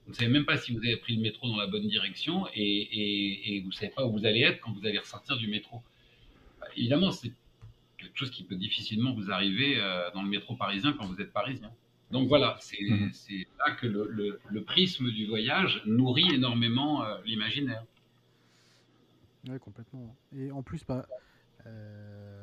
[0.06, 2.48] vous ne savez même pas si vous avez pris le métro dans la bonne direction
[2.54, 5.82] et, vous ne savez pas où vous allez être quand vous allez ressortir du métro.
[6.60, 7.32] Bah, évidemment, c'est
[7.98, 11.32] quelque chose qui peut difficilement vous arriver euh, dans le métro parisien quand vous êtes
[11.32, 11.72] parisien.
[12.12, 13.12] Donc voilà, mhm.
[13.14, 17.86] c'est là que le, prisme du voyage nourrit énormément euh, l'imaginaire.
[19.48, 20.16] Oui, complètement.
[20.36, 21.06] Et en plus, bah,
[21.66, 22.41] euh,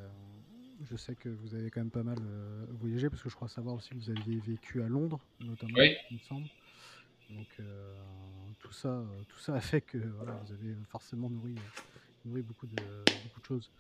[0.82, 3.48] je sais que vous avez quand même pas mal euh, voyagé, parce que je crois
[3.48, 5.78] savoir aussi que vous aviez vécu à Londres, notamment,
[6.10, 6.48] il me semble.
[7.30, 7.60] Donc
[8.58, 11.54] tout, ça, tout ça a fait que voilà, vous avez forcément nourri,
[12.24, 13.70] nourri beaucoup, de, beaucoup de choses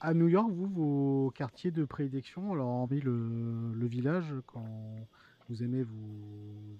[0.00, 5.08] à New York, vous, vos quartiers de prédilection, alors hormis le, le village, quand
[5.48, 6.78] vous aimez vous,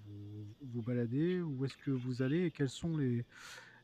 [0.61, 3.25] vous, balader, où est-ce que vous allez et quels sont les,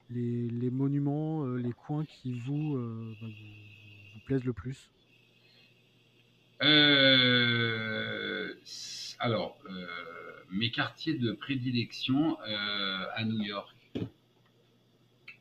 [0.10, 4.90] les, les monuments, euh, les coins qui vous, euh, bah, vous, plaisent le plus?
[6.62, 8.54] Euh,
[9.20, 9.58] Alors,
[10.52, 13.76] mes quartiers de prédilection à New York.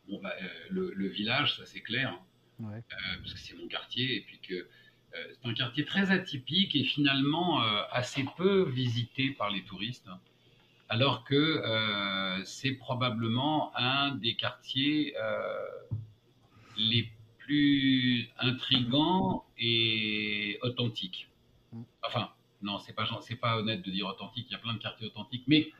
[0.08, 0.34] Bon, bah,
[0.70, 2.18] le, le, village, ça c'est clair.
[2.60, 2.82] Hein.
[3.22, 4.68] Parce que c'est mon quartier, et puis que
[5.12, 7.60] c'est un quartier très atypique et finalement
[7.92, 10.08] assez peu visité par les touristes,
[10.88, 15.14] alors que c'est probablement un des quartiers
[16.76, 21.28] les plus intrigants et authentiques.
[21.72, 21.82] Mm.
[22.06, 22.30] Enfin,
[22.62, 24.46] non, c'est pas c'est pas honnête de dire authentique.
[24.48, 25.72] Il y a plein de quartiers authentiques, mais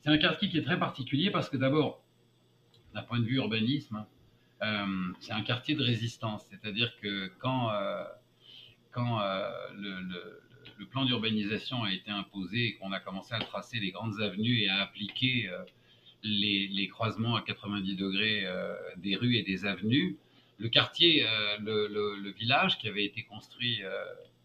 [0.00, 2.02] c'est un quartier qui est très particulier parce que d'abord,
[2.94, 4.04] d'un point de vue urbanisme,
[4.62, 6.46] euh, c'est un quartier de résistance.
[6.50, 8.04] C'est-à-dire que quand, euh,
[8.92, 10.40] quand euh, le,
[10.86, 14.68] plan d'urbanisation a été imposé et qu'on a commencé à tracer les grandes avenues et
[14.68, 15.50] à appliquer
[16.22, 18.46] les, croisements à 90 degrés
[18.96, 20.16] des rues et des avenues,
[20.58, 21.26] le quartier,
[21.60, 23.80] le, village qui avait été construit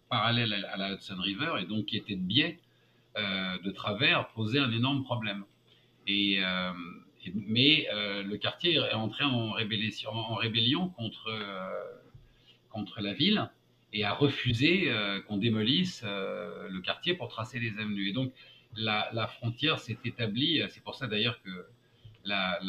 [0.10, 2.60] parallèle à la Hudson River et donc qui était de biais
[3.18, 5.44] de travers posait un énorme problème.
[6.08, 6.42] Et,
[7.34, 11.70] mais euh, le quartier est entré en rébellion, en rébellion contre, euh,
[12.70, 13.50] contre la ville
[13.96, 18.10] et a refusé euh, qu'on démolisse le quartier pour tracer les avenues.
[18.10, 18.34] Et donc
[18.76, 21.66] la, frontière s'est établie, c'est pour ça d'ailleurs que
[22.24, 22.60] la,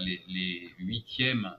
[0.00, 1.52] les, les, 8e,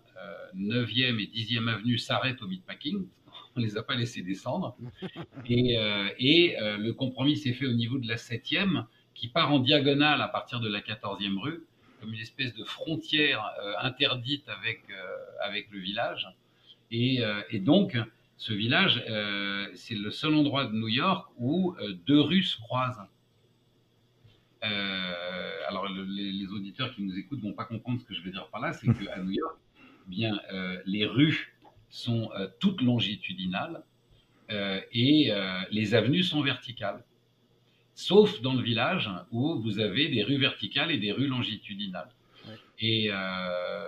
[0.56, 3.06] 9e et 10e avenues s'arrêtent au meatpacking.
[3.56, 4.78] On ne les a pas laissés descendre.
[5.46, 5.76] Et,
[6.20, 10.28] et le compromis s'est fait au niveau de la 7e, qui part en diagonale à
[10.28, 11.62] partir de la 14e rue
[12.02, 16.28] comme une espèce de frontière euh, interdite avec, euh, avec le village.
[16.90, 17.96] Et, euh, et donc,
[18.42, 19.04] ce village,
[19.76, 21.76] c'est le seul endroit de New York où
[22.08, 23.08] deux rues se croisent.
[24.62, 28.62] alors, les, auditeurs qui nous écoutent vont pas comprendre ce que je veux dire par
[28.62, 30.40] là, c'est qu'à New York, eh bien,
[30.86, 31.56] les rues
[31.90, 33.84] sont toutes longitudinales
[34.50, 35.32] et
[35.70, 37.04] les avenues sont verticales
[37.94, 42.10] sauf dans le village où vous avez des rues verticales et des rues longitudinales.
[42.80, 43.86] Et, euh,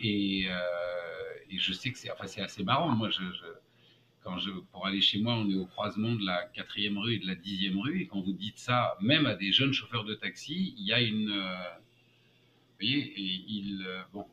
[0.00, 2.88] et, euh, et, je sais que c'est enfin, assez marrant.
[2.88, 3.22] Moi, je,
[4.24, 7.18] quand je, pour aller chez moi, on est au croisement de la quatrième rue et
[7.18, 8.02] de la dixième rue.
[8.02, 11.00] Et quand vous dites ça, même à des jeunes chauffeurs de taxi, il y a
[11.00, 11.30] une.
[11.30, 11.68] Euh,
[12.70, 14.26] vous voyez, et il, bon,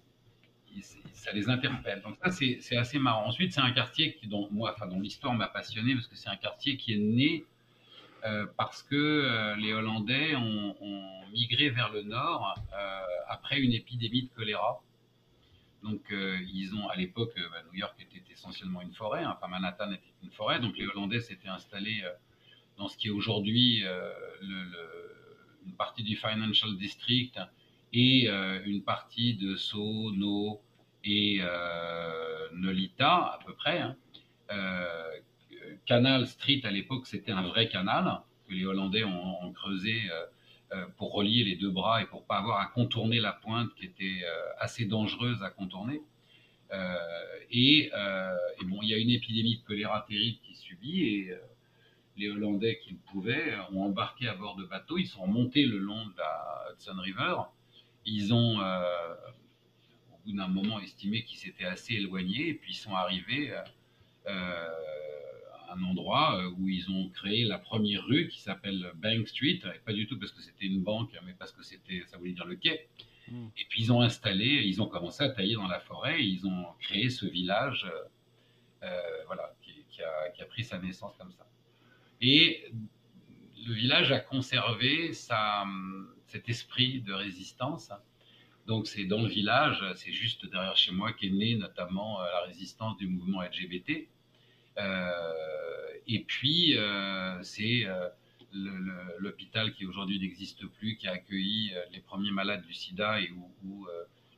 [1.13, 2.01] ça les interpelle.
[2.01, 3.27] Donc ça, c'est assez marrant.
[3.27, 6.37] Ensuite, c'est un quartier qui, dont enfin, dont l'histoire m'a passionné parce que c'est un
[6.37, 7.45] quartier qui est né
[8.25, 10.75] euh, parce que euh, les Hollandais ont,
[11.31, 14.81] migré vers le nord euh, après une épidémie de choléra.
[15.83, 19.91] Donc, ils ont, à l'époque, bah, New York était essentiellement une forêt, hein, enfin Manhattan
[19.91, 22.03] était une forêt, donc les Hollandais s'étaient installés
[22.77, 23.83] dans ce qui est aujourd'hui
[24.41, 27.39] une partie du Financial District
[27.93, 30.61] et une partie de Sceaux, No
[31.05, 31.41] et
[32.53, 33.95] Nolita, à peu près, hein,
[35.85, 40.25] Canal Street à l'époque, c'était un vrai canal que les Hollandais ont, creusé euh, euh,
[40.97, 44.21] pour relier les deux bras et pour pas avoir à contourner la pointe qui était
[44.23, 46.01] euh, assez dangereuse à contourner.
[47.51, 47.89] Et,
[48.65, 51.33] bon, il y a une épidémie de choléra terrible qui subit et
[52.15, 54.99] les Hollandais qui le pouvaient ont embarqué à bord de bateaux.
[54.99, 57.37] Ils sont montés le long de la Hudson River.
[58.05, 62.93] Ils ont, au bout d'un moment, estimé qu'ils s'étaient assez éloignés et puis ils sont
[62.93, 63.51] arrivés
[65.71, 70.07] un endroit où ils ont créé la première rue qui s'appelle Bank Street, pas du
[70.07, 72.87] tout parce que c'était une banque, mais parce que c'était, ça voulait dire le quai.
[73.27, 73.47] Hmm.
[73.57, 76.45] Et puis ils ont installé, ils ont commencé à tailler dans la forêt, et ils
[76.47, 77.85] ont créé ce village,
[79.27, 81.47] voilà, qui, a, qui, a, pris sa naissance comme ça.
[82.21, 82.65] Et
[83.67, 85.65] le village a conservé sa,
[86.25, 87.91] cet esprit de résistance.
[88.67, 92.97] Donc c'est dans le village, c'est juste derrière chez moi qu'est née notamment la résistance
[92.97, 94.07] du mouvement LGBT.
[94.77, 98.09] Euh, et puis, euh, c'est euh,
[99.19, 103.31] l'hôpital qui aujourd'hui n'existe plus, qui a accueilli les premiers malades du sida et
[103.63, 103.87] où,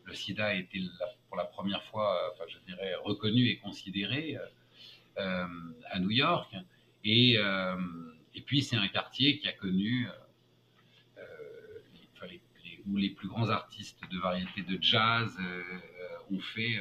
[0.03, 0.81] le sida a été
[1.27, 4.37] pour la première fois, enfin, je dirais, reconnu et considéré
[5.15, 6.53] à New York.
[7.05, 7.37] Et,
[8.45, 10.07] puis, c'est un quartier qui a connu
[12.87, 15.37] où les plus grands artistes de variété de jazz
[16.31, 16.79] ont fait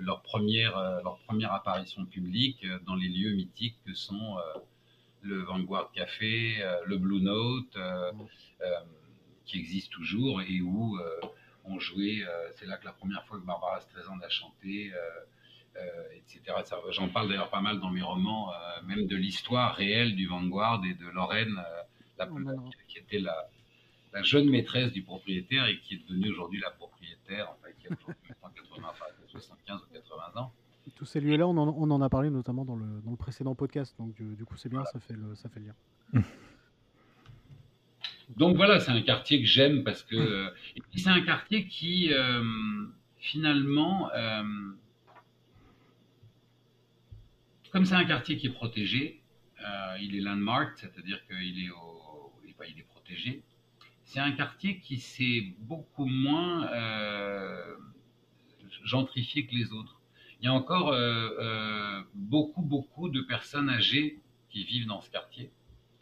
[0.00, 4.36] leur, première, euh, leur première apparition publique euh, dans les lieux mythiques que sont
[5.22, 7.76] le Vanguard Café, le Blue Note,
[9.44, 10.96] qui existe toujours et où
[11.64, 12.22] on jouait.
[12.54, 14.92] c'est là que la première fois que Barbara Streisand a chanté.
[16.14, 16.56] etc.
[16.90, 18.52] J'en parle d'ailleurs pas mal dans mes romans,
[18.86, 21.60] même de l'histoire réelle du Vanguard et de Lorraine,
[22.16, 23.48] la, oh, qui était la,
[24.12, 27.96] la, jeune maîtresse du propriétaire et qui est devenue aujourd'hui la propriétaire, enfin, qui a
[28.78, 30.52] aujourd'hui 80, 75 ou 80 ans.
[30.96, 33.94] Tous ces lieux-là, on, on, en a parlé notamment dans le, dans le précédent podcast,
[33.98, 36.22] donc du, coup c'est bien, ça, fait le, ça fait le lien.
[38.36, 40.50] donc voilà, c'est un quartier que j'aime parce que euh,
[40.96, 42.42] c'est un quartier qui euh,
[43.18, 44.42] finalement, euh,
[47.70, 49.22] comme c'est un quartier qui est protégé,
[50.00, 53.42] il est landmark, c'est-à-dire qu'il est, au, il est, il est protégé.
[54.04, 56.66] C'est un quartier qui s'est beaucoup moins
[58.84, 59.98] gentrifié que les autres.
[60.40, 65.10] Il y a encore euh, euh, beaucoup, beaucoup de personnes âgées qui vivent dans ce
[65.10, 65.50] quartier.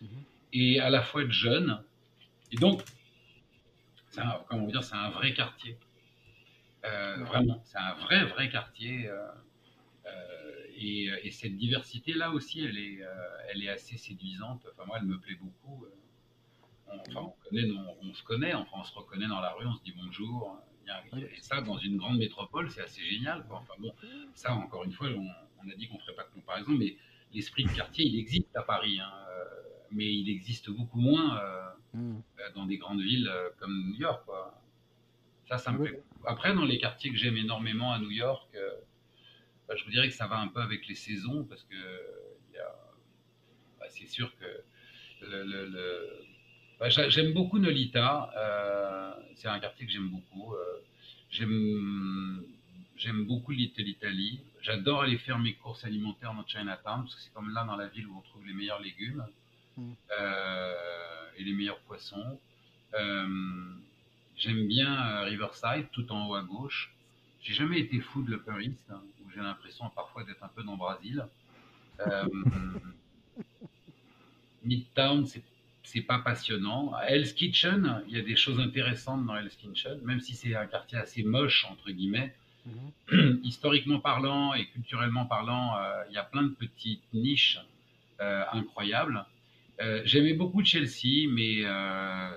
[0.02, 0.08] Mhm.
[0.52, 1.82] Et à la fois de jeunes.
[2.52, 2.82] Et donc,
[4.18, 5.78] un, comment dire, c'est un vrai quartier.
[6.84, 9.10] Euh, vraiment, c'est un vrai, vrai quartier.
[10.78, 13.00] Et, cette diversité-là aussi, elle est,
[13.48, 14.66] elle est assez séduisante.
[14.72, 15.86] Enfin, moi, elle me plaît beaucoup.
[16.86, 17.68] On, enfin, on, connaît,
[18.02, 20.62] on, se connaît, enfin, on se reconnaît dans la rue, on se dit bonjour.
[21.16, 23.44] Et ça, dans une grande métropole, c'est assez génial.
[23.50, 23.92] Enfin bon,
[24.34, 26.96] ça, encore une fois, on, a dit qu'on ne ferait pas de comparaison, mais
[27.32, 29.44] l'esprit de quartier, il existe à Paris, hein, euh,
[29.90, 32.22] mais il existe beaucoup moins euh, hmm.
[32.40, 34.24] euh, dans des grandes villes comme New York.
[34.26, 34.60] Quoi.
[35.48, 36.02] Ça, ça me plaît.
[36.24, 38.56] Après, dans les quartiers que j'aime énormément à New York,
[39.68, 41.76] bah, je vous dirais que ça va un peu avec les saisons, parce que
[43.78, 44.64] bah, c'est sûr que
[45.22, 46.35] le
[46.78, 48.30] bah, j'aime beaucoup Nolita.
[48.36, 50.54] Euh, c'est un quartier que j'aime beaucoup.
[50.54, 50.82] Euh,
[51.30, 52.44] j'aime,
[52.96, 54.40] j'aime beaucoup l'Italie.
[54.60, 57.86] J'adore aller faire mes courses alimentaires dans Chinatown parce que c'est comme là dans la
[57.88, 59.24] ville où on trouve les meilleurs légumes
[59.76, 59.92] mm.
[60.20, 60.74] euh,
[61.38, 62.38] et les meilleurs poissons.
[62.92, 66.92] j'aime bien Riverside, tout en haut à gauche.
[67.40, 70.62] J'ai jamais été fou de l'Upper East, hein, où j'ai l'impression parfois d'être un peu
[70.62, 71.26] dans le Brésil.
[74.64, 75.44] Midtown, c'est
[75.86, 76.92] c'est pas passionnant.
[76.94, 80.56] À Hell's Kitchen, il y a des choses intéressantes dans Hell's Kitchen, même si c'est
[80.56, 82.34] un quartier assez moche, entre guillemets.
[82.66, 83.40] Mhm.
[83.44, 87.60] Historiquement parlant et culturellement parlant, euh, il y a plein de petites niches
[88.20, 89.24] euh, incroyables.
[89.80, 91.62] Euh, j'aimais beaucoup Chelsea, mais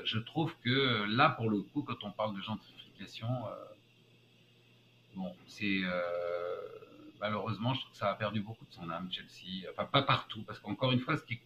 [0.05, 3.29] je trouve que là, pour le coup, quand on parle de gentrification,
[5.15, 5.81] bon, c'est
[7.19, 9.67] malheureusement, je trouve que ça a perdu beaucoup de son âme, Chelsea.
[9.71, 11.41] Enfin, pas partout, parce qu'encore une fois, ce qui est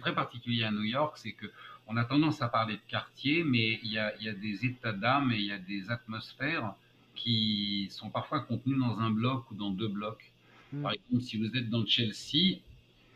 [0.00, 1.46] très particulier à New York, c'est que
[1.86, 5.36] on a tendance à parler de quartier, mais il y a, des états d'âme et
[5.36, 6.74] il y a des atmosphères
[7.14, 10.32] qui sont parfois contenues dans un bloc ou dans deux blocs.
[10.72, 10.82] Hmm.
[10.82, 12.60] Par exemple, si vous êtes dans Chelsea,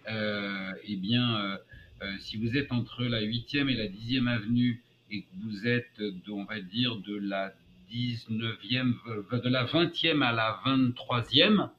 [0.09, 1.57] euh, eh bien, euh,
[2.03, 6.03] euh, si vous êtes entre la 8e et la 10e avenue et que vous êtes,
[6.29, 7.53] on va dire, de la
[7.91, 8.95] 19e,
[9.33, 11.71] de la 20e à la 23e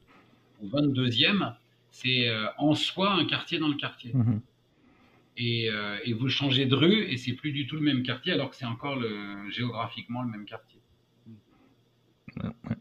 [0.61, 1.53] ou 22e,
[1.91, 4.13] c'est en soi un quartier dans le quartier.
[5.41, 8.49] Euh, et, vous changez de rue et c'est plus du tout le même quartier alors
[8.49, 10.79] que c'est encore le, géographiquement le même quartier.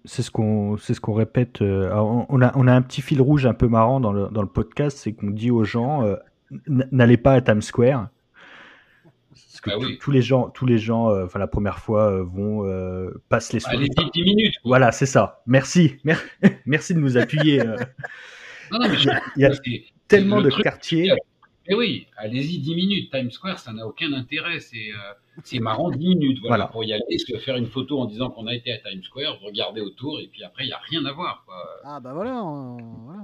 [0.04, 1.62] C'est ce qu'on c'est ce qu'on répète.
[1.62, 1.90] Euh,
[2.28, 4.48] on, a, on a un petit fil rouge un peu marrant dans le, dans le
[4.48, 6.16] podcast, c'est qu'on dit aux gens euh,
[6.68, 8.08] n'allez pas à Times Square.
[9.30, 12.64] Parce que bah tous les gens, tous les gens, enfin la première fois vont
[13.28, 14.54] passent les Allez, 10 minutes.
[14.64, 15.42] Voilà, c'est ça.
[15.46, 15.96] Merci,
[16.66, 17.62] merci de nous appuyer.
[18.72, 19.50] il y a,
[20.06, 21.12] tellement de quartiers
[21.68, 23.10] Mais oui, allez-y 10 minutes.
[23.10, 24.60] Times Square, ça n'a aucun intérêt.
[24.60, 24.90] C'est
[25.44, 28.46] c'est marrant 10 minutes voilà, pour y aller, se faire une photo en disant qu'on
[28.46, 31.12] a été à Times Square, regarder autour, et puis après, il n'y a rien à
[31.12, 31.46] voir.
[31.84, 32.42] Ah bah voilà.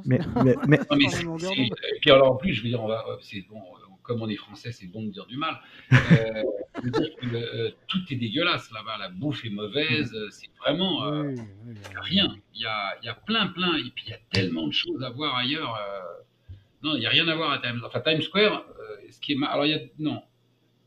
[0.05, 0.77] mais, mais, mais...
[0.93, 3.61] et puis alors en plus, je veux dire, on va, c'est bon,
[4.05, 5.61] comme on est français, c'est bon de dire du mal.
[5.93, 6.43] Euh,
[6.85, 10.31] dire que euh, tout est dégueulasse là-bas, la bouffe est mauvaise, mm.
[10.31, 11.35] c'est vraiment euh,
[12.03, 12.37] rien.
[12.55, 15.03] Il y a, y a, plein, plein, et puis il y a tellement de choses
[15.03, 15.77] à voir ailleurs.
[16.85, 18.65] Non, il n'y a rien à voir à Times, enfin, Times Square.
[19.11, 20.23] ce qui est alors il y a non,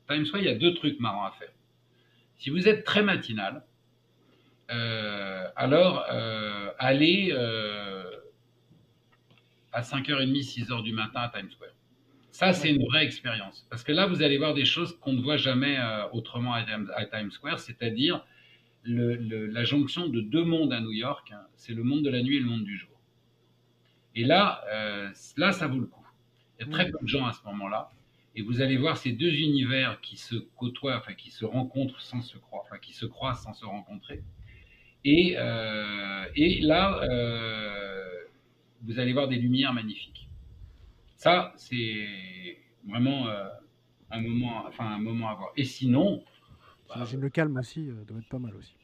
[0.08, 1.52] Times Square, il y a deux trucs marrants à faire.
[2.36, 3.64] Si vous êtes très matinal,
[5.56, 6.06] alors
[6.80, 7.34] allez
[9.74, 11.72] à 5h30, 6h du matin à Times Square.
[12.32, 13.66] Ça, c'est une vraie expérience.
[13.70, 16.64] Parce que là, vous allez voir des choses qu'on ne voit jamais euh, autrement à,
[16.64, 18.24] Times Square, c'est-à-dire
[18.86, 21.32] la jonction de deux mondes à New York.
[21.32, 21.41] Hein.
[21.56, 22.97] c'est le monde de la nuit et le monde du jour.
[24.18, 26.05] Et là, euh, là, ça vaut le coup.
[26.59, 27.91] Il y a très peu de gens à ce moment-là.
[28.36, 32.22] Et vous allez voir ces deux univers qui se côtoient, enfin qui se rencontrent sans
[32.22, 34.22] se croire, enfin qui se croisent sans se rencontrer.
[35.05, 37.01] Et, euh, et là,
[38.84, 40.30] vous allez voir des lumières magnifiques.
[41.15, 42.57] Ça, c'est
[42.88, 43.47] vraiment euh,
[44.11, 45.51] un, moment, enfin, un moment à voir.
[45.57, 46.24] Et sinon.
[46.88, 48.76] Bah, le calme aussi euh, doit être pas mal aussi.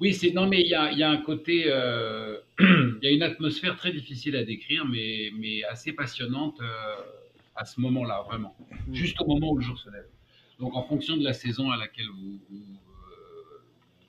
[0.00, 3.10] Oui, c'est non, mais il y a, y a, un côté, euh, il y a
[3.10, 6.60] une atmosphère très difficile à décrire, mais, mais assez passionnante
[7.58, 8.56] à ce moment-là, vraiment.
[8.86, 8.94] Mm.
[8.94, 10.06] Juste au moment où le jour se lève.
[10.60, 12.78] Donc, en fonction de la saison à laquelle vous vous,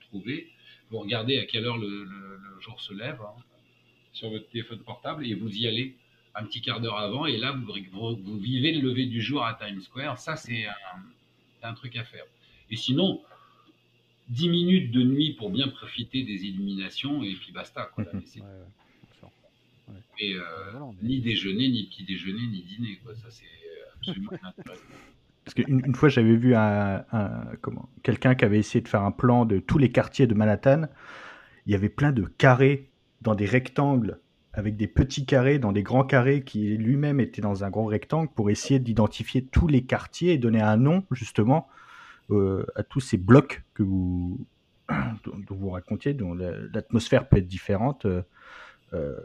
[0.00, 0.48] trouvez,
[0.90, 2.08] vous regardez à quelle heure le,
[2.60, 3.42] jour se lève hein,
[4.12, 5.96] sur votre téléphone portable et vous y allez
[6.34, 9.54] un petit quart d'heure avant, et là, vous, vous, vivez le lever du jour à
[9.54, 10.18] Times Square.
[10.18, 10.66] Ça, c'est
[11.62, 12.24] un, truc à faire.
[12.70, 13.22] Et sinon,
[14.30, 17.90] 10 minutes de nuit pour bien profiter des illuminations, et puis basta.
[17.94, 18.04] Quoi,
[20.20, 20.42] et euh,
[21.02, 22.98] ni déjeuner, ni petit déjeuner, ni dîner.
[23.02, 23.14] Quoi.
[23.16, 23.44] Ça, c'est
[23.96, 24.82] absolument intéressant.
[25.44, 27.04] Parce qu'une une fois, j'avais vu un,
[27.62, 30.82] comment, quelqu'un qui avait essayé de faire un plan de tous les quartiers de Manhattan.
[31.66, 32.90] Il y avait plein de carrés
[33.22, 34.20] dans des rectangles
[34.52, 38.28] avec des petits carrés dans des grands carrés qui lui-même était dans un grand rectangle
[38.34, 41.68] pour essayer d'identifier tous les quartiers et donner un nom justement
[42.32, 44.46] euh, à tous ces blocs que vous
[45.24, 48.22] dont vous racontiez, dont l'atmosphère peut être différente euh,
[48.92, 49.18] euh,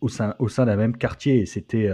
[0.00, 1.46] au sein au sein d'un même quartier.
[1.46, 1.90] C'était,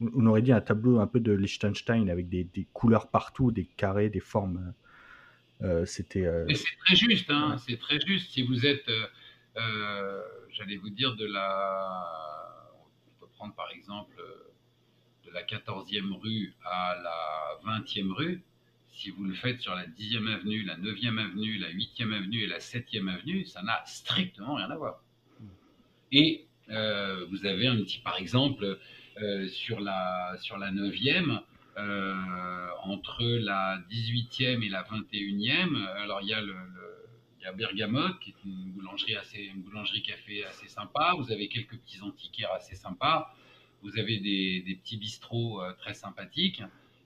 [0.00, 3.64] on aurait dit un tableau un peu de Liechtenstein avec des, des couleurs partout, des
[3.76, 4.72] carrés, des formes.
[5.84, 6.26] c'était.
[6.54, 8.32] c'est très juste, hein, c'est très juste.
[8.32, 8.90] Si vous êtes
[10.50, 12.68] j'allais vous dire, de la.
[12.80, 14.16] On peut prendre par exemple
[15.24, 18.42] de la 14e rue à la 20e rue.
[18.92, 22.46] Si vous le faites sur la 10e avenue, la 9e avenue, la 8e avenue et
[22.46, 25.02] la 7e avenue, ça n'a strictement rien à voir.
[26.12, 28.78] Et euh, vous avez un petit, par exemple,
[29.20, 31.40] euh, sur, la, sur la 9e,
[31.78, 36.54] euh, entre la 18e et la 21e, alors il y a le
[37.44, 41.14] a Bergamote, qui est une boulangerie, café assez sympa.
[41.18, 43.34] Vous avez quelques petits antiquaires assez sympas.
[43.82, 46.62] Vous avez des, petits bistrots très sympathiques.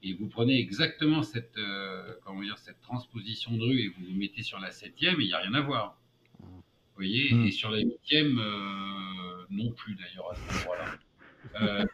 [0.07, 4.17] Et vous prenez exactement cette, euh, comment dire, cette transposition de rue et vous vous
[4.17, 5.99] mettez sur la septième et il n'y a rien à voir.
[6.41, 6.63] Vous
[6.95, 7.47] voyez hmm.
[7.47, 11.85] Et sur la huitième, euh, non plus d'ailleurs à ce endroit-là.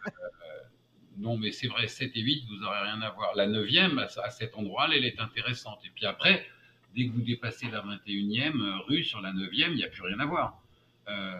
[1.17, 3.35] non, mais c'est vrai, 7 et 8, vous n'aurez rien à voir.
[3.35, 5.81] La neuvième, à cet endroit-là, elle est intéressante.
[5.87, 6.47] Et puis après,
[6.95, 10.03] dès que vous dépassez la 21e euh, rue sur la 9e, il n'y a plus
[10.03, 10.63] rien à voir.
[11.09, 11.39] Euh,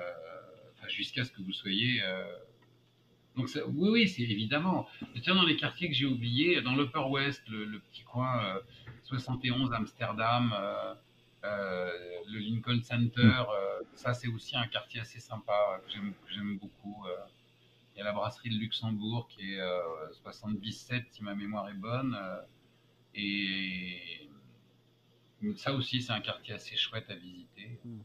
[0.89, 2.03] jusqu'à ce que vous soyez.
[2.03, 2.25] Euh,
[3.37, 4.87] donc, oui, oui, c'est évidemment.
[5.23, 8.59] Tiens, dans les quartiers que j'ai oubliés, dans l'Upper West, le, petit coin
[9.05, 10.55] 71 Amsterdam,
[11.43, 13.45] le Lincoln Center,
[13.95, 15.93] ça, c'est aussi un quartier assez sympa que
[16.35, 17.05] j'aime beaucoup.
[17.95, 19.61] Il y a la brasserie de Luxembourg qui est
[20.23, 22.17] 77, si ma mémoire est bonne.
[23.15, 24.29] et
[25.57, 27.79] ça aussi, c'est un quartier assez chouette à visiter.
[27.85, 28.01] Hmm.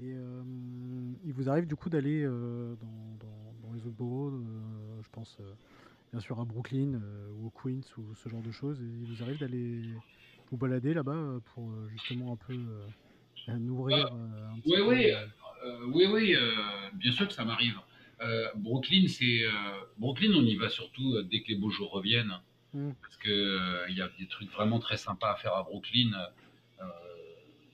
[0.00, 0.42] Et euh,
[1.24, 3.17] il vous arrive du coup d'aller euh, dans,
[3.78, 5.38] les autres boroughs, euh, je pense
[6.12, 7.00] bien sûr à Brooklyn
[7.36, 9.82] ou au Queens ou ce genre de choses, et il vous arrive d'aller
[10.50, 12.56] vous balader là-bas pour justement un peu
[13.48, 15.12] nourrir un petit oui, peu, oui,
[15.92, 16.36] oui, oui,
[16.94, 17.78] bien sûr que ça m'arrive.
[18.56, 19.44] Brooklyn, c'est
[19.98, 22.38] Brooklyn, on y va surtout dès que les beaux jours reviennent.
[22.74, 22.90] Mm.
[23.00, 26.12] Parce qu'il euh, il y a des trucs vraiment très sympas à faire à Brooklyn.
[26.80, 26.84] Euh,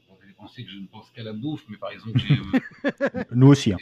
[0.08, 2.34] vous allez penser que je ne pense qu'à la bouffe, mais par exemple, j'ai.
[2.34, 3.72] Euh, Nous aussi.
[3.72, 3.78] Hein.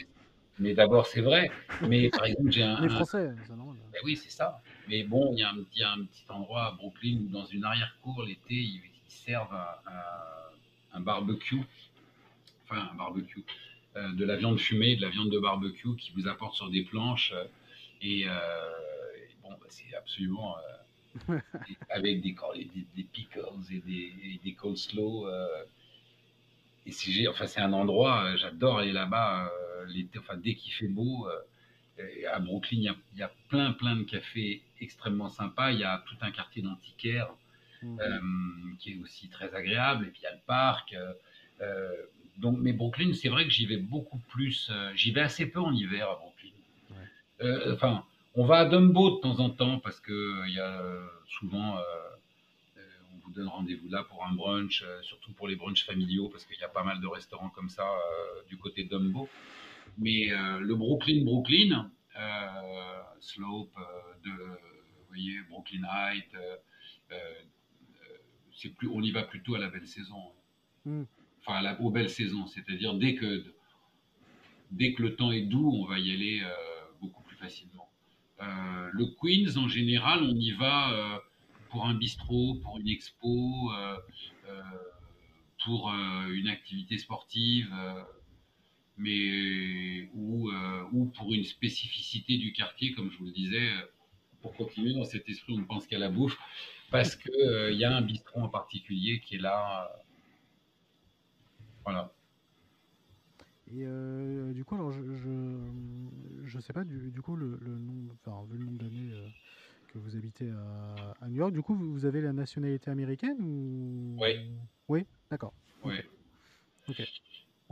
[0.59, 1.51] Mais d'abord, c'est vrai.
[1.81, 2.79] Mais par exemple, j'ai un.
[2.81, 3.77] Les Français, c'est normal.
[3.91, 4.61] Ben oui, c'est ça.
[4.87, 7.45] Mais bon, il y, a un, y, a un, petit endroit à Brooklyn où, dans
[7.45, 9.57] une arrière-cour, l'été, ils, servent
[10.93, 11.61] un, barbecue.
[12.65, 13.43] Enfin, un barbecue.
[13.95, 17.33] de la viande fumée, de la viande de barbecue qui vous apporte sur des planches.
[18.01, 18.25] et
[19.41, 20.55] bon, bah, c'est absolument
[21.89, 23.41] avec des, des, des, pickles
[23.71, 25.27] et des, et des coleslaw.
[26.85, 29.51] et c'est enfin, un endroit, j'adore aller là-bas
[29.87, 31.27] l'été, enfin, dès qu'il fait beau.
[32.31, 32.77] à Brooklyn,
[33.13, 35.71] il y, a, plein, plein de cafés extrêmement sympas.
[35.71, 37.29] Il y a tout un quartier d'antiquaire
[37.81, 38.77] mmh.
[38.79, 40.07] qui est aussi très agréable.
[40.07, 40.95] Et puis il y a le parc.
[42.37, 44.71] donc, mais Brooklyn, c'est vrai que j'y vais beaucoup plus.
[44.95, 47.73] j'y vais assez peu en hiver à Brooklyn.
[47.73, 48.05] Enfin,
[48.35, 50.81] on va à Dumbo de temps en temps parce que il y a
[51.27, 51.77] souvent,
[53.13, 56.59] on vous donne rendez-vous là pour un brunch, surtout pour les brunchs familiaux parce qu'il
[56.59, 57.85] y a pas mal de restaurants comme ça
[58.49, 59.29] du côté de Dumbo.
[59.97, 60.29] Mais
[60.59, 61.91] le Brooklyn, Brooklyn,
[63.19, 63.75] Slope,
[64.23, 66.35] de, vous voyez, Brooklyn Heights,
[68.51, 70.31] c'est plus, on y va plutôt à la belle saison.
[70.85, 71.03] Hmm.
[71.39, 73.43] Enfin, à la, aux belles saisons, c'est-à-dire dès que,
[74.71, 76.41] dès que le temps est doux, on va y aller
[77.01, 77.89] beaucoup plus facilement.
[78.41, 81.19] Euh, le Queens, en général, on y va euh,
[81.69, 83.97] pour un bistrot, pour une expo, euh,
[85.63, 87.73] pour une activité sportive,
[88.97, 90.51] mais ou,
[90.91, 93.69] ou pour une spécificité du quartier, comme je vous le disais,
[94.41, 96.37] pour continuer dans cet esprit, on ne pense qu'à la bouffe,
[96.91, 99.91] parce qu'il y a un bistrot en particulier qui est là.
[101.83, 102.13] voilà.
[103.71, 105.01] Et euh, du coup, alors je,
[106.45, 109.27] je, sais pas du, coup le, nombre, enfin vu le nombre d'années euh,
[109.87, 110.51] que vous habitez
[111.21, 114.17] à, New York, du coup vous avez la nationalité américaine ou?
[114.19, 114.51] Oui.
[114.89, 115.53] Oui, d'accord.
[115.83, 115.95] Oui.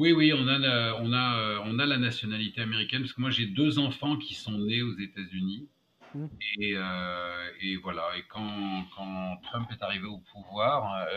[0.01, 3.29] Oui, oui, on a, la, on, a, on a la nationalité américaine parce que moi
[3.29, 5.67] j'ai deux enfants qui sont nés aux États-Unis.
[6.13, 6.25] Mmh.
[6.59, 11.07] Et, euh, et, voilà, et quand, quand, Trump est arrivé au pouvoir,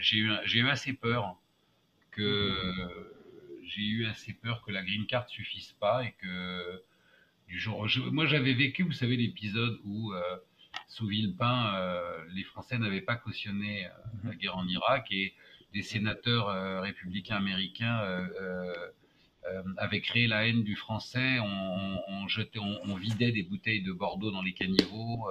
[0.00, 1.36] j'ai eu, eu assez peur
[2.12, 3.18] que, mmh
[3.68, 6.82] j'ai eu assez peur que la green card suffise pas et que
[7.48, 7.86] du jour.
[8.12, 10.36] moi, j'avais vécu, vous savez, l'épisode où euh,
[10.86, 13.90] sous Villepin, euh, les Français n'avaient pas cautionné euh,
[14.24, 15.34] la guerre en Irak et
[15.72, 18.00] des sénateurs républicains américains
[19.76, 21.38] avaient créé la haine du français.
[21.40, 25.28] On, jetait, on, vidait des bouteilles de Bordeaux dans les caniveaux.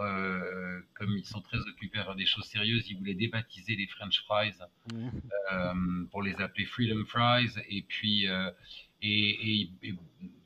[0.00, 3.86] Euh, comme ils sont très occupés à faire des choses sérieuses, ils voulaient débaptiser les
[3.86, 4.52] French fries
[4.92, 7.60] euh, pour les appeler Freedom Fries.
[7.68, 8.50] Et puis, euh,
[9.02, 9.70] et,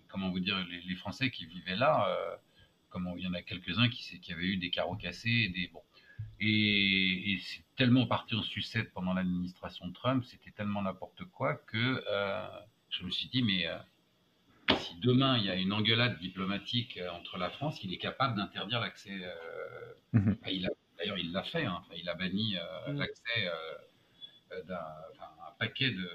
[0.09, 2.39] comment vous dire, les, Français qui vivaient là,
[2.91, 5.69] comme il y en a quelques-uns qui, qui, avaient eu des carreaux cassés, et des
[5.69, 5.83] bon.
[6.41, 12.03] Et, c'est tellement parti en sucette pendant l'administration de Trump, c'était tellement n'importe quoi que
[12.91, 13.67] je me suis dit, mais
[14.77, 18.37] si demain il y a une engueulade diplomatique euh, entre la France, il est capable
[18.37, 19.19] d'interdire l'accès.
[19.23, 20.37] Euh, mhm.
[20.99, 21.65] D'ailleurs, il l'a fait.
[21.65, 22.99] Hein, il a banni euh, mhm.
[22.99, 23.51] l'accès
[24.67, 24.85] d'un
[25.59, 26.11] paquet de.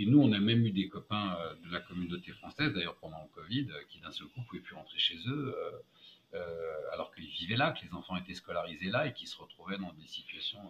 [0.00, 3.28] Et nous, on a même eu des copains de la communauté française, d'ailleurs pendant le
[3.34, 5.56] Covid, qui d'un seul coup pouvaient plus rentrer chez eux,
[6.92, 9.92] alors qu'ils vivaient là, que les enfants étaient scolarisés là et qui se retrouvaient dans
[9.92, 10.60] des situations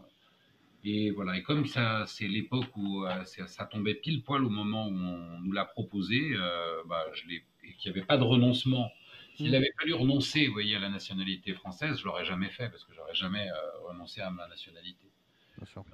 [0.85, 4.87] et voilà, et comme ça, c'est l'époque où euh, ça tombait pile poil au moment
[4.87, 8.23] où on nous l'a proposé, euh, bah, je l'ai, et qu'il n'y avait pas de
[8.23, 8.91] renoncement.
[9.35, 9.55] S'il mm.
[9.55, 12.95] avait fallu renoncer, vous voyez, à la nationalité française, je l'aurais jamais fait parce que
[12.95, 15.11] j'aurais jamais euh, renoncé à ma nationalité.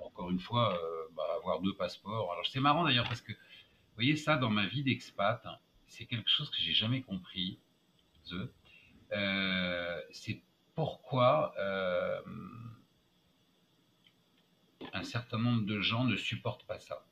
[0.05, 0.79] encore une fois,
[1.17, 2.31] bah, avoir deux passeports.
[2.33, 5.43] Alors c'est marrant d'ailleurs parce que, vous voyez, ça dans ma vie d'expat,
[5.87, 7.59] c'est quelque chose que j'ai jamais compris.
[10.11, 10.41] C'est
[10.75, 11.55] pourquoi
[14.93, 17.05] un certain nombre de gens ne supportent pas ça.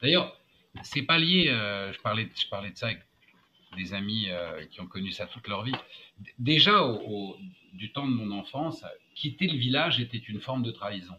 [0.00, 0.36] D'ailleurs,
[0.82, 1.48] c'est pas lié.
[1.48, 3.02] Euh, je parlais, je parlais de ça avec
[3.76, 5.74] des amis euh, qui ont connu ça toute leur vie.
[6.38, 7.36] Déjà, au,
[7.72, 11.14] du temps de mon enfance, quitter le village était une forme de trahison.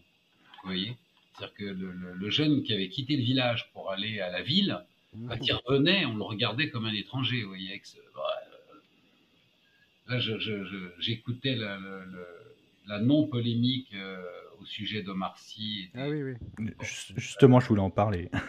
[0.63, 0.95] Vous voyez
[1.33, 4.83] C'est-à-dire que le, jeune qui avait quitté le village pour aller à la ville,
[5.27, 7.43] quand il revenait, on le regardait comme un étranger.
[7.43, 7.73] Vous voyez
[10.13, 10.19] Là,
[10.99, 13.89] j'écoutais la, non-polémique.
[13.93, 14.17] Euh,
[14.63, 15.89] au sujet d'Omar Sy.
[15.93, 16.67] Ah oui, oui.
[17.15, 18.29] Justement, je voulais en parler.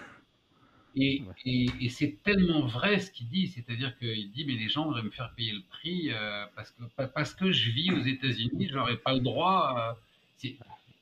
[0.96, 5.02] Et, et, c'est tellement vrai ce qu'il dit, c'est-à-dire qu'il dit mais les gens voudraient
[5.02, 8.76] me faire payer le prix euh, parce que parce que je vis aux États-Unis, je
[8.76, 9.96] n'aurais pas le droit.
[10.44, 10.50] Euh,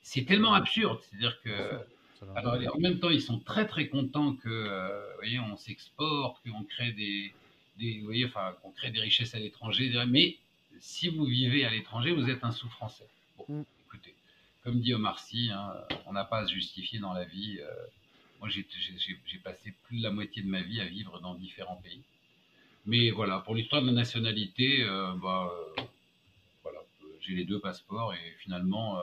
[0.00, 1.50] c'est tellement absurde, c'est-à-dire que
[2.34, 6.42] alors, en même temps ils sont très très contents que euh, vous voyez on s'exporte,
[6.42, 7.34] qu'on crée des,
[7.78, 10.38] des vous voyez enfin qu'on crée des richesses à l'étranger, mais
[10.80, 13.08] si vous vivez à l'étranger, vous êtes un sous-français.
[13.38, 13.64] Bon, mm
[14.62, 15.74] comme dit Omar Sy, hein,
[16.06, 17.58] on n'a pas à se justifier dans la vie.
[17.60, 17.86] Euh,
[18.40, 18.64] moi, j'ai
[19.42, 22.02] passé plus de la moitié de ma vie à vivre dans différents pays.
[22.86, 25.82] Mais voilà, pour l'histoire de la nationalité, euh, bah, euh,
[26.62, 26.80] voilà,
[27.20, 29.00] j'ai les deux passeports et finalement,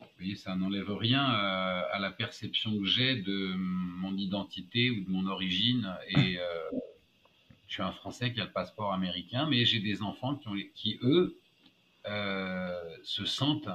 [0.00, 5.10] vous voyez, ça n'enlève rien à la perception que j'ai de mon identité ou de
[5.10, 5.96] mon origine.
[6.10, 6.38] Et
[7.72, 10.56] je suis un Français qui a le passeport américain, mais j'ai des enfants qui, ont,
[10.74, 11.38] qui eux,
[13.02, 13.70] se sentent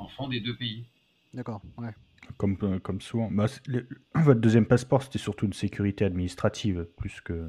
[0.00, 0.84] enfants des deux pays.
[1.32, 1.94] D'accord, ouais.
[2.38, 3.30] Comme, comme souvent.
[3.30, 3.46] Bah,
[4.16, 7.48] votre deuxième passeport, c'était surtout une sécurité administrative, plus que.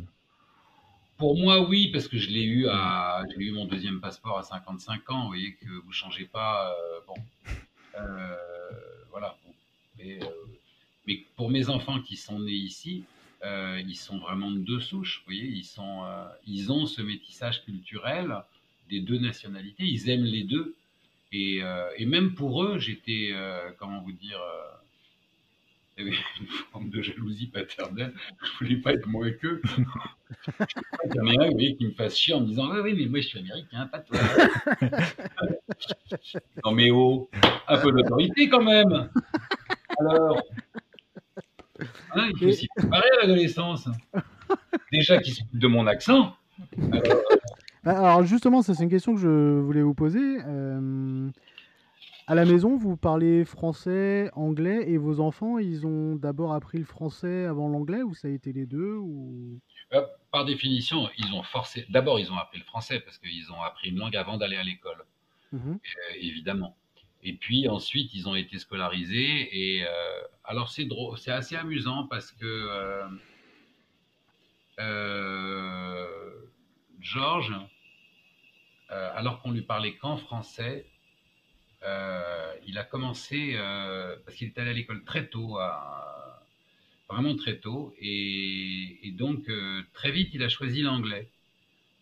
[1.17, 4.43] Pour moi, oui, parce que je l'ai eu à, j'ai eu mon deuxième passeport à
[4.43, 5.21] 55 ans.
[5.23, 6.71] Vous voyez que vous changez pas.
[7.07, 7.15] bon,
[9.09, 9.35] voilà.
[9.97, 10.19] Mais,
[11.07, 13.03] mais, pour mes enfants qui sont nés ici,
[13.43, 15.19] euh, ils sont vraiment de deux souches.
[15.19, 18.35] Vous voyez, ils sont, euh, ils ont ce métissage culturel
[18.89, 19.83] des deux nationalités.
[19.83, 20.75] Ils aiment les deux.
[21.31, 23.33] Et, euh, et même pour eux, j'étais,
[23.77, 24.39] comment vous dire,
[25.97, 28.13] il y une forme de jalousie paternelle.
[28.41, 29.61] Je voulais pas être moins qu'eux.
[30.47, 33.21] je pas vous voyez, qui me fasse chier en me disant oui, oui, mais moi
[33.21, 34.19] je suis américain, pas toi.
[36.63, 37.29] non mais oh,
[37.67, 39.09] un peu d'autorité quand même.
[39.99, 40.41] Alors,
[42.15, 43.87] Hein, il faut s'y préparer à l'adolescence.
[44.91, 46.35] Déjà qu'il se de mon accent.
[47.83, 48.23] Bah, alors...
[48.23, 50.39] justement, ça c'est une question que je voulais vous poser.
[50.45, 51.29] Euh,
[52.27, 56.85] à la maison, vous parlez français, anglais, et vos enfants, ils ont d'abord appris le
[56.85, 59.59] français avant l'anglais, ou ça a été les deux ou...
[59.93, 60.01] Euh,
[60.31, 61.87] par définition, ils ont forcé.
[61.89, 64.63] D'abord, ils ont appris le français parce qu'ils ont appris une langue avant d'aller à
[64.63, 65.03] l'école,
[65.51, 65.71] mhm.
[65.71, 66.75] euh, évidemment.
[67.23, 69.49] Et puis ensuite, ils ont été scolarisés.
[69.51, 73.07] Et euh, alors, c'est drôle, c'est assez amusant parce que euh,
[74.79, 76.07] euh,
[76.99, 77.55] Georges,
[78.89, 80.85] alors qu'on lui parlait qu'en français,
[81.83, 83.55] il a commencé
[84.25, 85.59] parce qu'il est allé à l'école très tôt,
[87.07, 89.47] vraiment très tôt, et, donc
[89.93, 91.29] très vite, il a choisi l'anglais.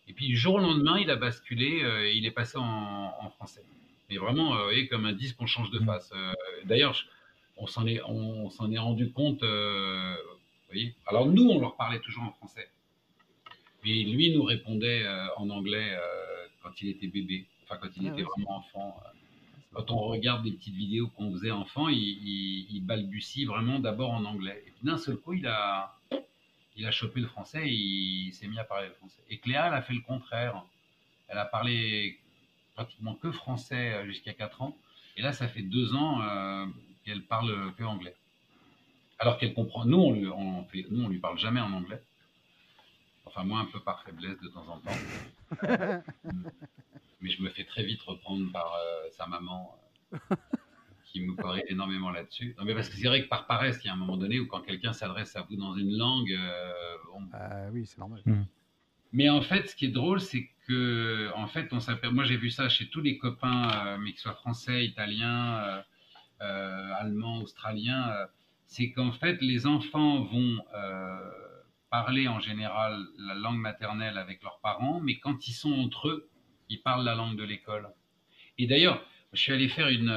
[0.08, 3.64] Et puis du jour au lendemain, il a basculé, il est passé en français
[4.08, 5.86] mais vraiment, euh, voyez, comme un disque, on change de mm.
[5.86, 6.10] face.
[6.14, 6.32] Euh,
[6.64, 6.96] d'ailleurs,
[7.56, 9.42] on s'en est, on, s'en est rendu compte.
[9.42, 10.14] Euh,
[10.68, 12.68] voyez Alors nous, on leur parlait toujours en français,
[13.84, 15.06] mais lui nous répondait
[15.36, 15.96] en anglais
[16.62, 19.00] quand il était bébé, enfin quand il ah était vraiment enfant.
[19.72, 24.24] Quand on regarde des petites vidéos qu'on faisait enfant, il, il, balbutie vraiment d'abord en
[24.24, 24.62] anglais.
[24.66, 25.94] Et puis d'un seul coup, il a,
[26.76, 29.22] il a chopé le français et il s'est mis à parler le français.
[29.28, 30.64] Et Cléa, elle a fait le contraire.
[31.28, 32.18] Elle a parlé
[32.78, 34.76] pratiquement que français euh, jusqu'à 4 ans.
[35.16, 36.64] Et là, ça fait deux ans euh,
[37.04, 38.14] qu'elle parle que anglais.
[39.18, 39.84] Alors qu'elle comprend.
[39.84, 42.00] Nous, on lui, on fait, nous, on lui parle jamais en anglais.
[43.24, 45.00] Enfin, moi, un peu par faiblesse de temps en temps.
[47.20, 49.76] Mais je me fais très vite reprendre par euh, sa maman,
[51.06, 52.54] qui me corrige énormément là-dessus.
[52.56, 54.38] Non, mais parce que c'est vrai que par paresse, il y a un moment donné
[54.38, 56.38] où quand quelqu'un s'adresse à vous dans une langue,
[57.32, 58.22] ah oui, c'est normal.
[58.24, 58.44] Hmm.
[59.12, 61.78] Mais en fait, ce qui est drôle, c'est que, en fait, on.
[62.12, 65.82] Moi, j'ai vu ça chez tous les copains, euh, mais qu'ils soient français, italiens, euh,
[66.42, 68.12] euh, allemands, australiens.
[68.66, 70.58] c'est qu'en fait, les enfants vont
[71.90, 76.28] parler en général la langue maternelle avec leurs parents, mais quand ils sont entre eux,
[76.68, 77.88] ils parlent la langue de l'école.
[78.58, 79.02] Et d'ailleurs,
[79.32, 80.12] je suis allé faire une,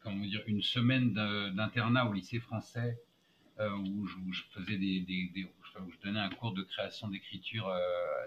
[0.00, 2.96] comment dire, une semaine d'internat au lycée français
[3.58, 5.48] où je, faisais des,
[5.84, 7.78] où je donnais un cours de création d'écriture euh,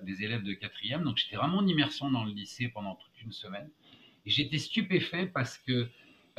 [0.01, 1.03] des élèves de quatrième.
[1.03, 3.69] Donc j'étais vraiment en immersion dans le lycée pendant toute une semaine.
[4.25, 5.89] Et j'étais stupéfait parce que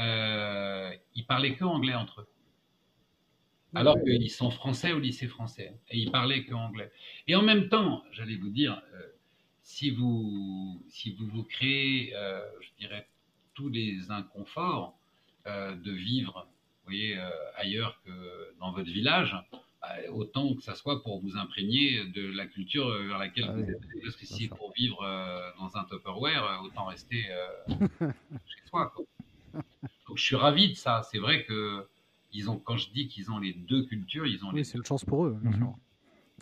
[0.00, 2.28] euh, ils parlaient que anglais entre eux.
[3.74, 5.74] Alors qu'ils sont français au lycée français.
[5.90, 6.90] Et ils parlaient que anglais.
[7.28, 9.02] Et en même temps, j'allais vous dire, euh,
[9.62, 13.08] si, vous, si vous vous créez, euh, je dirais,
[13.54, 14.96] tous les inconforts
[15.46, 17.18] de vivre vous voyez,
[17.56, 19.34] ailleurs que dans votre village,
[20.12, 23.80] autant que ça soit pour vous imprégner de la culture vers laquelle ah vous êtes.
[24.02, 27.26] Parce que si pour vivre euh, dans un Tupperware, euh, autant rester
[27.68, 28.92] chez soi.
[29.54, 31.02] Donc je suis ravi de ça.
[31.10, 31.86] C'est vrai que
[32.32, 34.52] ils ont, quand je dis qu'ils ont les deux cultures, ils ont.
[34.52, 35.38] Oui, c'est une chance pour eux.
[35.42, 35.74] Bien mhm.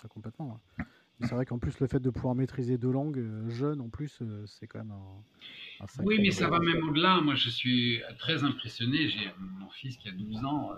[0.09, 0.61] complètement.
[1.21, 4.67] C'est vrai qu'en plus le fait de pouvoir maîtriser deux langues jeunes, en plus, c'est
[4.69, 5.87] quand même un.
[6.05, 7.21] oui, mais ça va même au-delà.
[7.21, 9.09] Moi, je suis très impressionné.
[9.09, 10.73] J'ai mon fils qui a 12 ans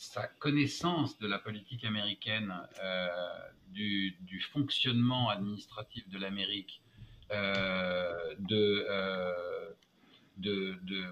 [0.00, 3.06] sa connaissance de la politique américaine, euh,
[3.68, 6.80] du, fonctionnement administratif de l'Amérique,
[7.30, 9.70] euh, euh,
[10.38, 11.04] de, de,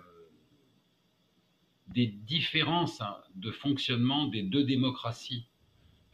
[1.88, 3.02] des différences
[3.34, 5.46] de fonctionnement des deux démocraties,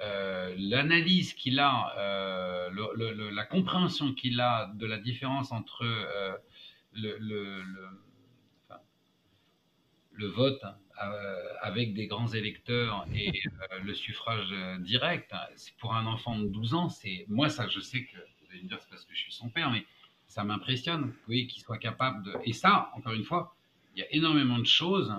[0.00, 1.94] l'analyse qu'il a,
[2.72, 5.84] la compréhension qu'il a de la différence entre
[6.92, 7.62] le,
[10.26, 10.76] vote hein,
[11.60, 13.32] avec des grands électeurs et
[13.72, 15.32] euh, le suffrage euh, direct,
[15.78, 18.68] pour un enfant de 12 ans, c'est moi ça, je sais que vous allez me
[18.68, 19.84] dire c'est parce que je suis son père, mais
[20.28, 22.32] ça m'impressionne, vous voyez, qu'il soit capable de.
[22.44, 23.54] Et ça, encore une fois,
[23.94, 25.14] il y a énormément de choses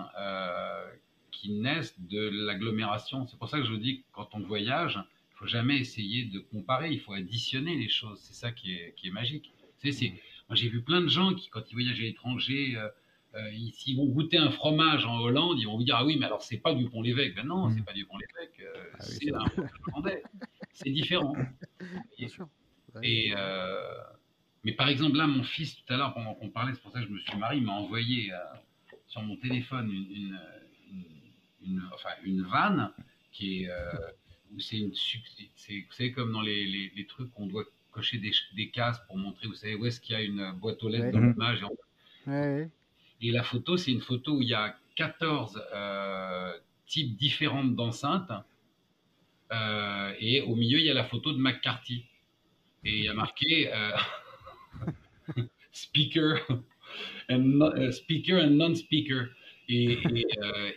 [1.32, 3.26] qui naissent de l'agglomération.
[3.28, 6.26] C'est pour ça que je vous dis, quand on voyage, il faut faut jamais essayer
[6.26, 8.20] de comparer, il faut additionner les choses.
[8.22, 9.52] C'est ça qui est, qui est magique.
[9.84, 10.14] c'est,
[10.48, 12.90] moi, j'ai vu plein de gens qui, quand ils voyagent à l'étranger, euh,
[13.36, 16.26] euh, s'ils vont goûter un fromage en Hollande, ils vont vous dire Ah oui, mais
[16.26, 17.36] alors c'est pas du Pont-l'Évêque.
[17.36, 19.46] Ben non, c'est pas du Pont-l'Évêque, euh, ah c'est un
[19.88, 20.24] hollandais.
[20.72, 21.36] C'est différent.
[22.18, 22.48] Bien sûr.
[23.04, 23.34] Et,
[24.64, 27.02] mais par exemple, là, mon fils, tout à l'heure, pendant qu'on parlait, c'est pour ça
[27.02, 28.32] que je me suis marié, il m'a envoyé
[29.08, 30.40] sur mon téléphone une,
[31.62, 32.92] une, enfin, une vanne
[33.32, 33.70] qui est.
[34.54, 34.94] où c'est une.
[34.96, 39.48] C'est comme dans les, les, les trucs qu'on doit cocher des, des, cases pour montrer,
[39.48, 41.64] vous savez, où est-ce qu'il y a une boîte aux lettres dans l'image.
[43.22, 46.52] Et la photo, c'est une photo où il y a 14 euh,
[46.86, 48.32] types différents d'enceintes.
[49.52, 52.06] Euh, et au milieu, il y a la photo de McCarthy.
[52.84, 53.92] Et il y a marqué euh,
[55.72, 56.40] speaker,
[57.30, 59.30] and, speaker and non-speaker.
[59.68, 60.00] Et,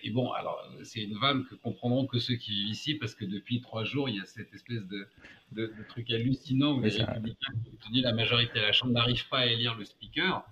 [0.02, 3.24] et, bon, alors, c'est une vanne que comprendront que ceux qui vivent ici, parce que
[3.24, 5.06] depuis trois jours, il y a cette espèce de,
[5.52, 9.46] de, trucs hallucinants où les républicains qui la majorité de la Chambre n'arrive pas à
[9.46, 10.44] élire le speaker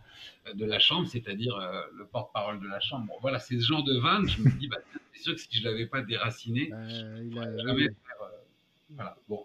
[0.46, 3.14] euh, de la Chambre, c'est-à-dire euh, le porte-parole de la Chambre.
[3.20, 4.28] voilà, c'est ce genre de vanne.
[4.28, 4.78] Je me dis, bah,
[5.12, 7.56] c'est sûr que si je ne l'avais pas déraciné, euh, il a...
[7.58, 8.22] jamais faire.
[8.22, 8.28] Euh,
[8.90, 9.44] voilà, bon,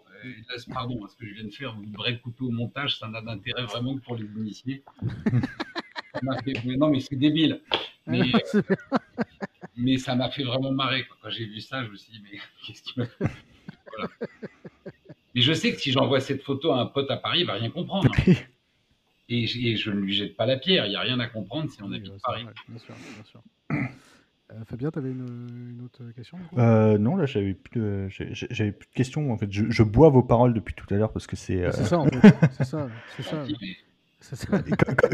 [0.72, 3.64] pardon, ce que je viens de faire, vous devrez couper au montage, ça n'a d'intérêt
[3.64, 4.84] vraiment que pour les initiés.
[6.76, 7.60] non, mais c'est débile.
[8.06, 8.22] Mais,
[9.76, 11.04] mais ça m'a fait vraiment marrer.
[11.22, 13.26] Quand j'ai vu ça, je me suis dit, mais qu'est-ce qui m'a fait
[13.96, 14.10] voilà.
[15.34, 17.54] Mais je sais que si j'envoie cette photo à un pote à Paris, il va
[17.54, 18.10] rien comprendre.
[19.28, 20.86] et, je ne lui jette pas la pierre.
[20.86, 22.44] Il n'y a rien à comprendre si on habite Paris.
[22.68, 23.42] bien sûr, bien sûr.
[23.70, 28.88] Euh, Fabien, tu avais une, autre question euh, Non, là, j'avais plus, de, j'avais plus
[28.88, 29.32] de questions.
[29.32, 31.70] En fait, je, bois vos paroles depuis tout à l'heure parce que c'est.
[31.72, 32.34] C'est ça, en fait.
[32.58, 32.88] c'est ça.
[33.16, 33.44] C'est ça.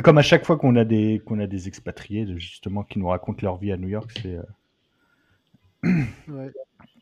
[0.04, 3.40] Comme à chaque fois qu'on a des qu'on a des expatriés justement qui nous racontent
[3.42, 4.36] leur vie à New York, c'est.
[4.36, 6.52] Euh, ouais.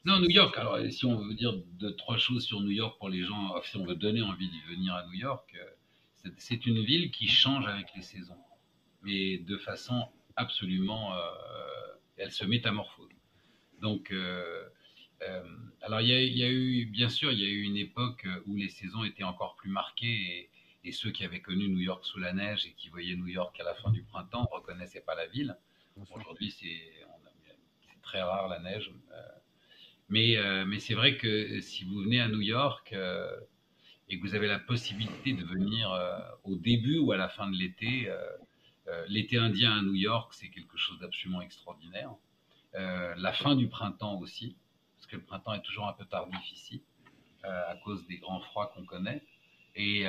[0.06, 0.56] Non, New York.
[0.56, 3.76] Alors, si on veut dire deux, trois choses sur New York pour les gens, si
[3.76, 7.66] on veut donner envie d'y venir à New York, euh, c'est une ville qui change
[7.66, 8.38] avec les saisons,
[9.02, 11.18] mais de façon absolument, euh,
[12.18, 13.10] elle se métamorphose.
[13.82, 14.62] Donc, euh,
[15.82, 18.68] alors il y, a, eu, bien sûr, il y a eu une époque où les
[18.68, 20.50] saisons étaient encore plus marquées et,
[20.92, 23.64] ceux qui avaient connu New York sous la neige et qui voyaient New York à
[23.64, 25.56] la fin du printemps ne reconnaissaient pas la ville.
[26.10, 26.92] Aujourd'hui, c'est
[28.02, 28.92] très rare la neige.
[30.08, 33.28] Mais, euh, mais c'est vrai que si vous venez à New York euh,
[34.08, 37.50] et que vous avez la possibilité de venir euh, au début ou à la fin
[37.50, 38.08] de l'été,
[39.08, 42.14] l'été indien à New York, c'est quelque chose d'absolument extraordinaire.
[42.72, 44.56] la fin du printemps aussi,
[44.96, 46.84] parce que le printemps est toujours un peu tardif ici,
[47.42, 49.24] à cause des grands froids qu'on connaît.
[49.76, 50.04] Et,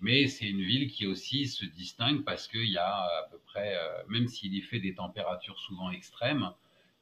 [0.00, 3.74] mais c'est une ville qui aussi se distingue parce qu'il y a à peu près,
[4.08, 6.50] même s'il y fait des températures souvent extrêmes,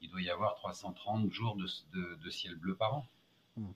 [0.02, 3.06] il doit y avoir 330 jours de, ciel bleu par an.
[3.56, 3.70] Hmm.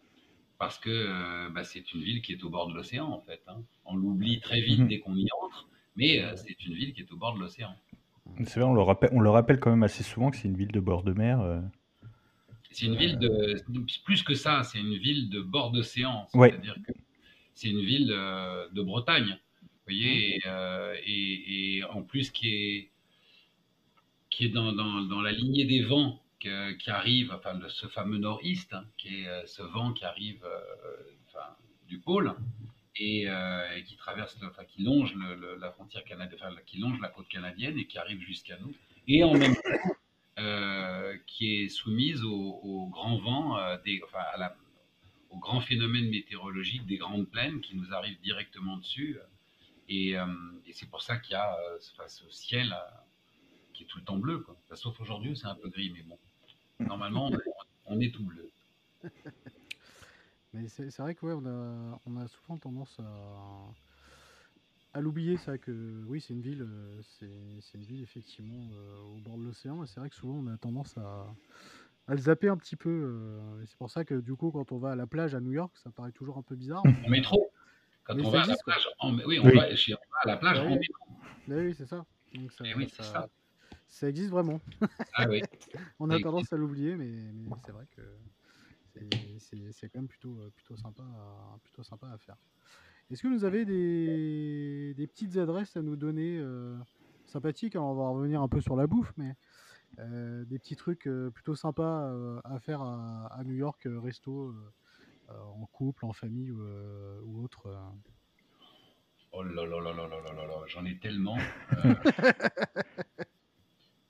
[0.58, 3.42] Parce que euh, bah, c'est une ville qui est au bord de l'océan, en fait.
[3.46, 3.62] Hein.
[3.84, 4.88] On l'oublie très vite hmm.
[4.88, 7.74] dès qu'on y entre, mais euh, c'est une ville qui est au bord de l'océan.
[8.44, 10.56] C'est vrai, on le, rappelle, on le rappelle quand même assez souvent que c'est une
[10.56, 11.40] ville de bord de mer.
[11.40, 11.60] Euh.
[12.72, 13.54] C'est une ville de.
[14.04, 16.26] Plus que ça, c'est une ville de bord d'océan.
[16.32, 16.92] C'est-à-dire que
[17.56, 19.36] c'est une ville de Bretagne.
[19.62, 20.94] Vous voyez, hmm.
[21.04, 22.90] et, et, en plus qui est
[24.36, 28.84] qui est dans, dans, la lignée des vents qui arrive, enfin ce fameux nord-est, hein,
[28.98, 30.60] qui est euh, ce vent qui arrive euh,
[31.26, 31.56] enfin,
[31.88, 32.34] du pôle
[32.96, 35.14] et, euh, qui traverse, enfin, qui longe
[35.58, 38.74] la frontière canadienne, enfin, qui longe la côte canadienne et qui arrive jusqu'à nous,
[39.08, 39.92] et en même temps
[41.26, 44.56] qui est soumise au, grand vent, des, enfin, à la,
[45.36, 49.18] au grand phénomène météorologique des grandes plaines qui nous arrivent directement dessus.
[49.88, 52.74] Et, et c'est pour ça qu'il y a ce ciel
[53.76, 54.38] qui est tout le temps bleu.
[54.40, 54.56] Quoi.
[54.74, 56.18] sauf aujourd'hui, c'est un peu gris, mais bon.
[56.80, 57.30] Normalement,
[57.84, 58.50] on est, tout bleu.
[60.54, 63.74] mais c'est vrai que ouais, on, a, on a souvent tendance à,
[64.94, 65.36] à l'oublier.
[65.36, 67.00] Vrai que oui, c'est une ville, euh,
[67.60, 69.84] c'est une ville effectivement euh, au bord de l'océan.
[69.84, 71.26] Et c'est vrai que souvent, on a tendance à,
[72.08, 72.90] à le zapper un petit peu.
[72.90, 75.40] Euh, et c'est pour ça que du coup, quand on va à la plage à
[75.40, 76.82] New York, ça paraît toujours un peu bizarre.
[76.84, 77.50] En métro.
[78.04, 79.18] Quand on va à la plage, en...
[79.26, 79.64] oui, on, Va,
[80.22, 80.94] à la plage en métro.
[81.48, 82.04] Oui, c'est ça.
[82.34, 83.28] Donc ça, oui, c'est ça.
[83.88, 84.60] Ça existe vraiment.
[85.14, 85.42] Ah oui.
[86.00, 87.12] On a tendance à l'oublier, mais,
[87.64, 88.02] c'est vrai que
[89.38, 92.36] c'est quand même plutôt, euh, plutôt, sympa, à, plutôt sympa à faire.
[93.10, 96.76] Est-ce que vous avez des, des, petites adresses à nous donner euh,
[97.26, 97.76] sympathiques?
[97.76, 99.36] On va revenir un peu sur la bouffe, mais
[99.98, 104.54] euh, des petits trucs euh, plutôt sympas euh, à faire à, New York, resto,
[105.28, 107.66] en couple, en famille ou, autre.
[109.32, 111.38] Oh là là là là là là là j'en ai tellement.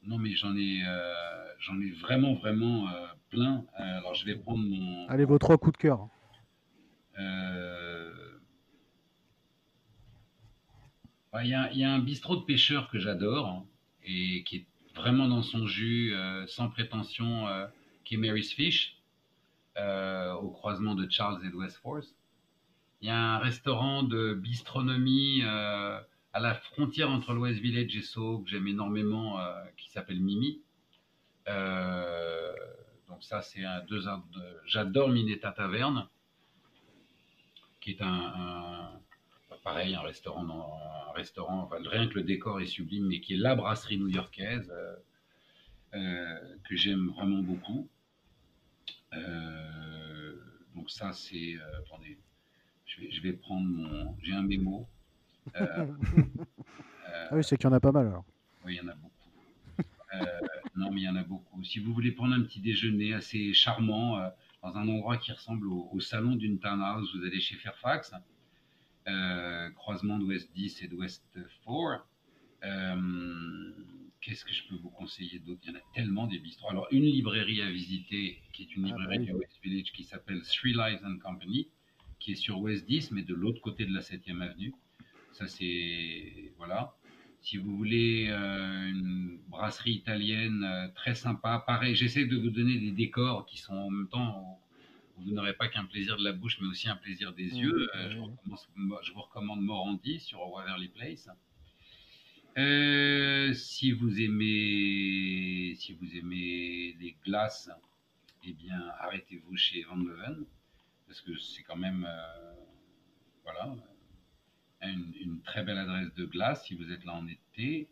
[0.09, 0.85] Non mais j'en ai,
[1.59, 2.87] j'en ai vraiment vraiment
[3.29, 3.67] plein.
[3.75, 5.09] alors je vais prendre mon.
[5.09, 6.09] Allez vos trois coups de cœur.
[11.43, 13.67] Il y, y, a un bistrot de pêcheurs que j'adore hein,
[14.05, 14.67] et qui est
[14.97, 16.15] vraiment dans son jus,
[16.47, 17.47] sans prétention,
[18.05, 18.97] qui est Mary's Fish,
[19.77, 22.15] au croisement de Charles et de West Force.
[23.03, 28.41] Il y a un restaurant de bistronomie à la frontière entre l'Ouest Village et Soho
[28.41, 29.39] que j'aime énormément,
[29.77, 30.61] qui s'appelle Mimi.
[31.47, 34.03] donc ça, c'est un deux.
[34.67, 36.09] J'adore Minetta Taverne
[37.87, 39.01] qui est un,
[39.67, 40.47] pareil, un restaurant,
[41.09, 44.71] un restaurant enfin, rien que le décor est sublime, mais qui est la brasserie new-yorkaise
[44.71, 44.95] euh,
[45.95, 47.89] euh, que j'aime vraiment beaucoup.
[49.13, 50.37] Euh,
[50.77, 52.17] donc ça, c'est, attendez,
[52.85, 54.89] je vais, je vais, prendre mon, j'ai un mémo.
[55.57, 55.87] ah
[57.33, 58.25] oui, c'est qu'il y en a pas mal alors.
[58.65, 59.13] Oui, il y en a beaucoup.
[60.77, 61.65] non, mais il y en a beaucoup.
[61.65, 64.31] Si vous voulez prendre un petit déjeuner assez charmant
[64.63, 67.11] dans un endroit qui ressemble au, salon d'une townhouse.
[67.17, 68.13] Vous allez chez Fairfax,
[69.77, 71.25] croisement d'Ouest 10 et d'Ouest
[71.65, 72.07] 4.
[72.65, 73.73] Euh,
[74.21, 75.61] qu'est-ce que je peux vous conseiller d'autre?
[75.65, 76.71] Il y en a tellement des bistrots.
[76.71, 80.43] Alors, une librairie à visiter, qui est une ah, librairie du West Village, qui s'appelle
[80.43, 81.69] Three Lives and Company,
[82.19, 84.75] qui est sur West 10, mais de l'autre côté de la 7e avenue.
[85.33, 86.53] Ça, c'est.
[86.57, 86.95] Voilà.
[87.43, 92.79] Si vous voulez euh, une brasserie italienne euh, très sympa, pareil, j'essaie de vous donner
[92.79, 94.59] des décors qui sont en même temps
[95.19, 97.89] vous n'aurez pas qu'un plaisir de la bouche, mais aussi un plaisir des mmh, yeux.
[97.97, 98.11] Euh,
[99.03, 101.29] je, vous recommande Morandi sur Waverly Place.
[103.55, 107.71] si vous aimez, si vous aimez les glaces,
[108.45, 110.45] eh bien, arrêtez-vous chez Van Leven,
[111.07, 112.07] parce que c'est quand même,
[113.43, 113.75] voilà,
[114.83, 117.89] une, très belle adresse de glace si vous êtes là en été.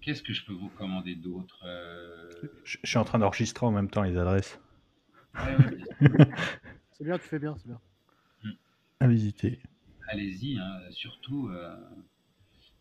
[0.00, 2.30] Qu'est-ce que je peux vous commander d'autre euh?
[2.64, 4.60] je, suis en train d'enregistrer en même temps les adresses.
[6.92, 7.80] C'est bien, tu fais bien, c'est bien.
[9.00, 9.60] À visiter.
[10.08, 11.48] Allez-y, hein, surtout.
[11.48, 11.76] Euh,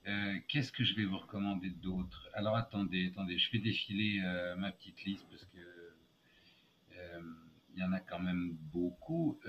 [0.08, 2.30] euh, qu'est-ce que je vais vous recommander d'autre?
[2.34, 4.22] Alors attendez, attendez, je fais défiler
[4.58, 5.60] ma petite liste parce que
[7.76, 9.40] il y en a quand même beaucoup.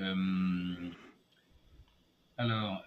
[2.37, 2.85] alors,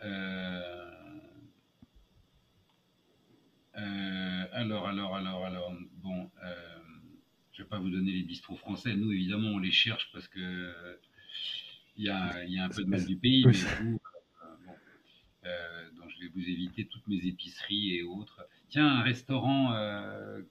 [3.78, 6.79] euh, alors, alors, alors, alors, bon, euh,
[7.60, 8.96] je ne vais pas vous donner les bistrots français.
[8.96, 10.74] Nous, évidemment, on les cherche parce que
[11.98, 14.00] il y a, y a, un peu de mal du pays, mais vous,
[15.44, 18.48] euh, donc je vais vous éviter toutes mes épiceries et autres.
[18.70, 19.74] Tiens, un restaurant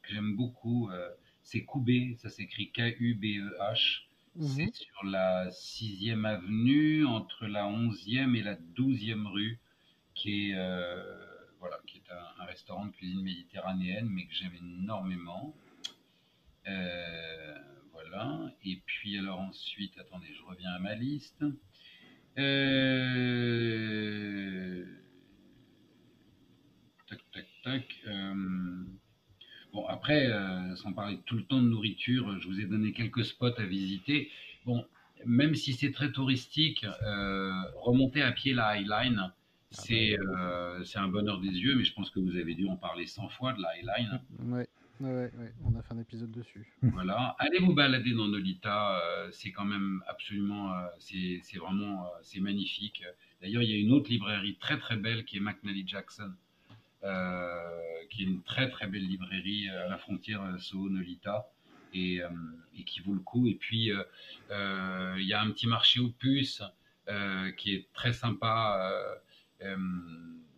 [0.02, 0.90] que j'aime beaucoup,
[1.42, 4.02] c'est Koubé, ça s'écrit K-U-B-E-H.
[4.36, 4.46] Mhm.
[4.46, 9.58] C'est sur la 6e avenue, entre la 11e et la 12e rue,
[10.14, 10.54] qui est
[11.58, 15.54] voilà, qui est un, restaurant de cuisine méditerranéenne, mais que j'aime énormément.
[16.68, 17.54] Euh,
[17.92, 18.52] voilà.
[18.64, 21.44] Et puis alors ensuite, attendez, je reviens à ma liste.
[22.38, 22.84] Euh,
[27.08, 27.84] tac, tac, tac.
[28.06, 28.84] Euh,
[29.72, 30.30] bon, après,
[30.76, 34.30] sans parler tout le temps de nourriture, je vous ai donné quelques spots à visiter.
[34.64, 34.84] Bon,
[35.24, 36.86] même si c'est très touristique,
[37.76, 39.32] remonter à pied la Highline,
[39.76, 42.76] ah euh, c'est un bonheur des yeux, mais je pense que vous avez dû en
[42.76, 44.20] parler 100 fois de la Highline.
[44.40, 44.62] Oui,
[45.00, 46.72] ouais, ouais, on a fait un épisode dessus.
[46.82, 52.40] Voilà, allez vous balader dans Nolita, euh, c'est quand même absolument, euh, c'est vraiment, c'est
[52.40, 53.04] magnifique.
[53.40, 56.32] D'ailleurs, il y a une autre librairie très très belle qui est McNally Jackson,
[58.10, 61.50] qui est une très très belle librairie à la frontière Soho-Nolita.
[61.94, 62.20] Et,
[62.76, 63.46] et, qui vaut le coup.
[63.46, 63.90] Et puis,
[64.50, 66.62] il y a un petit marché aux puces
[67.56, 68.92] qui est très sympa
[69.62, 69.76] euh,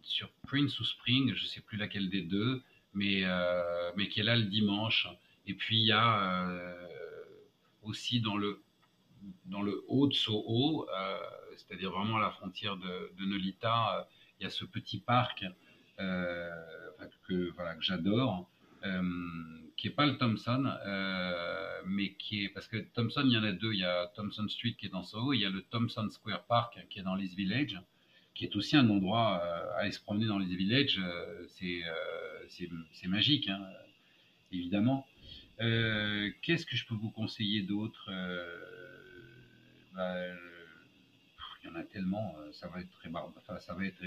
[0.03, 2.62] sur Prince ou Spring, je ne sais plus laquelle des deux,
[2.95, 5.09] mais, euh, mais qui est là le dimanche.
[5.47, 6.86] Et puis il y a euh,
[7.82, 8.62] aussi dans le,
[9.47, 10.86] dans le haut de Soho,
[11.57, 15.45] c'est-à-dire vraiment à la frontière de, Nolita, il y a ce petit parc
[15.99, 18.49] que, voilà, que j'adore.
[19.76, 20.72] qui est pas le Thompson,
[21.86, 24.49] mais qui est parce que Thompson il y en a deux, il y a Thompson
[24.49, 27.14] Street qui est dans Soho, il y a le Thompson Square Park qui est dans
[27.14, 27.78] l'East Village,
[28.41, 30.99] qui est aussi un endroit euh, à aller se promener dans les villages.
[30.99, 33.61] Euh, euh, c'est magique, hein,
[34.51, 35.07] évidemment.
[35.59, 38.11] Qu'est-ce que je peux vous conseiller d'autre
[39.95, 40.24] bah,
[41.62, 43.11] Il y en a tellement, ça va être très
[43.61, 44.03] ça va être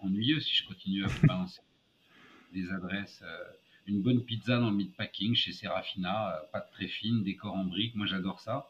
[0.00, 1.60] ennuyeux si je continue à vous balancer
[2.54, 3.22] des adresses.
[3.86, 8.06] une bonne pizza dans le meatpacking chez Serafina, pâte très fine, décor en briques, moi
[8.06, 8.66] j'adore ça.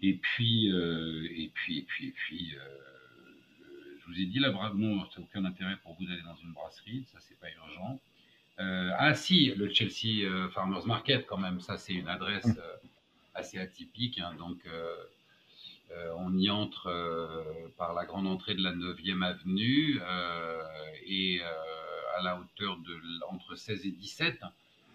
[0.00, 2.54] Et puis, et puis, et puis, et puis,
[4.10, 6.52] vous ai dit, la brave, non, ça n'a aucun intérêt pour vous d'aller dans une
[6.52, 8.00] brasserie, ça c'est pas urgent.
[8.58, 12.76] Euh, ah si, le Chelsea euh, Farmers Market quand même, ça c'est une adresse euh,
[13.34, 14.58] assez atypique, hein, donc
[16.16, 16.88] on y entre
[17.76, 20.00] par la grande entrée de la 9e avenue
[21.04, 24.40] et à la hauteur de entre 16 et 17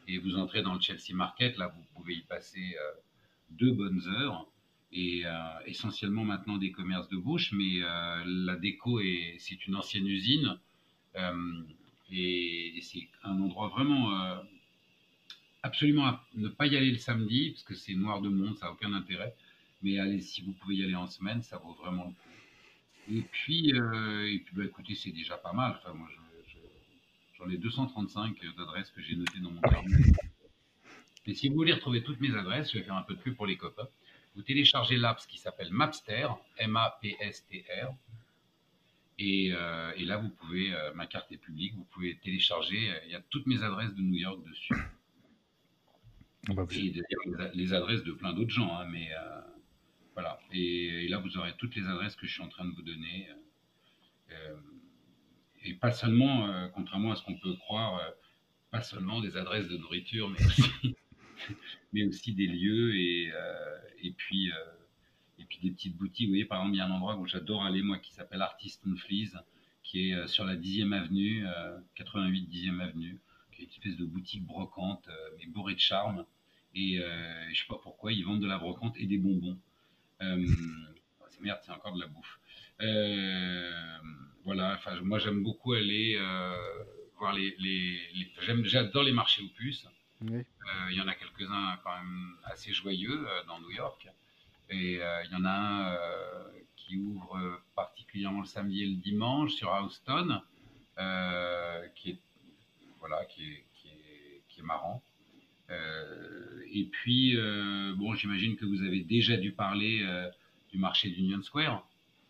[0.08, 2.78] et vous entrez dans le Chelsea Market, là vous pouvez y passer
[3.50, 4.48] deux bonnes heures
[4.96, 5.24] et
[5.66, 7.80] essentiellement maintenant des commerces de bouche, mais
[8.26, 10.58] la déco est c'est une ancienne usine
[12.12, 14.42] et, c'est un endroit vraiment
[15.64, 18.68] absolument à ne pas y aller le samedi parce que c'est noir de monde, ça
[18.68, 19.36] n'a aucun intérêt.
[19.82, 23.18] Mais allez, si vous pouvez y aller en semaine, ça vaut vraiment le coup.
[23.18, 25.78] Et puis, et puis bah, écoutez, c'est déjà pas mal.
[25.80, 26.08] Enfin, moi,
[27.38, 29.98] j'en ai 235 d'adresses que j'ai notées dans mon carnet.
[31.28, 33.36] Et si vous voulez retrouver toutes mes adresses, je vais faire un peu de pub
[33.36, 33.88] pour les copains.
[34.36, 36.28] Vous téléchargez l'app qui s'appelle Mapster,
[36.58, 37.96] M-A-P-S-T-R.
[39.18, 43.00] Et, euh, et, là, vous pouvez, euh, ma carte est publique, vous pouvez télécharger, euh,
[43.06, 44.76] il y a toutes mes adresses de New York dessus.
[46.72, 46.94] Et
[47.56, 49.10] les adresses de plein d'autres gens, hein, mais
[50.14, 50.40] voilà.
[50.52, 53.30] Et, là, vous aurez toutes les adresses que je suis en train de vous donner.
[55.64, 58.00] et pas seulement, contrairement à ce qu'on peut croire,
[58.70, 60.96] pas seulement des adresses de nourriture, mais aussi
[61.94, 64.56] mais aussi des lieux et, euh, et puis euh,
[65.40, 66.28] et puis des petites boutiques.
[66.28, 68.42] Vous voyez, par exemple, il y a un endroit où j'adore aller, moi, qui s'appelle
[68.42, 69.44] Artist and Fleas,
[69.84, 71.46] qui est euh, sur la 10e avenue,
[71.96, 73.20] 88 10e avenue,
[73.52, 76.26] qui est une espèce de boutique brocante, mais bourrée de charme.
[76.74, 79.58] Et je je sais pas pourquoi, ils vendent de la brocante et des bonbons.
[80.20, 82.40] c'est merde, c'est encore de la bouffe.
[84.46, 86.18] voilà, enfin, moi j'aime beaucoup aller
[87.18, 88.00] voir les, les,
[88.64, 89.86] j'adore les marchés aux puces.
[90.24, 94.08] Euh, il y en a quelques-uns quand même assez joyeux euh, dans New York.
[94.70, 95.98] Et euh, il y en a un
[96.76, 100.42] qui ouvre particulièrement le samedi et le dimanche sur Houston,
[101.96, 102.20] qui est
[103.00, 105.02] voilà, qui est, qui est, qui est marrant.
[105.70, 107.36] et puis,
[107.98, 110.06] bon, j'imagine que vous avez déjà dû parler
[110.72, 111.88] du marché d'Union Square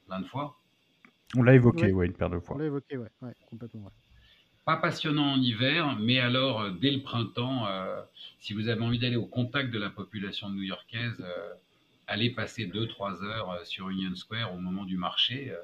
[0.07, 0.57] plein de fois.
[1.35, 2.05] On l'a évoqué, ouais.
[2.05, 2.55] une paire de fois.
[2.55, 3.09] On l'a évoqué, ouais,
[3.49, 3.91] complètement.
[4.65, 8.01] Pas passionnant en hiver, mais alors euh, dès le printemps, euh,
[8.39, 11.53] si vous avez envie d'aller au contact de la population new-yorkaise, euh,
[12.07, 15.55] allez passer 2-3 heures sur Union Square au moment du marché,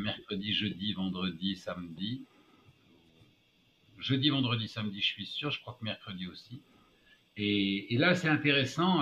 [0.00, 2.24] mercredi, jeudi, vendredi, samedi.
[3.98, 6.60] Jeudi, vendredi, samedi, je suis sûr, je crois que mercredi aussi.
[7.36, 9.00] Et, et là, c'est intéressant,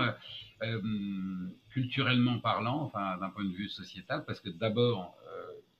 [1.70, 5.16] culturellement parlant, enfin d'un point de vue sociétal, parce que d'abord,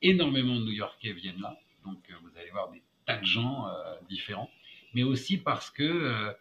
[0.01, 1.55] énormément de New-Yorkais viennent là.
[1.85, 2.81] Donc, vous allez voir des
[3.17, 4.49] de gens euh, différents,
[4.93, 6.31] mais aussi parce que euh,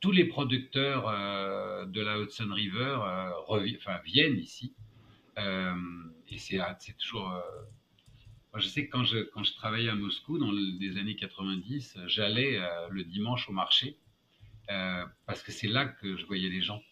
[0.00, 2.98] tous les producteurs euh, de la Hudson River
[4.04, 4.74] viennent ici.
[5.36, 7.28] et c'est toujours.
[8.52, 12.58] Moi, je sais que quand je, quand travaillais à Moscou dans les années 90, j'allais
[12.90, 13.96] le dimanche au marché
[15.26, 16.82] parce que c'est là que je voyais les gens.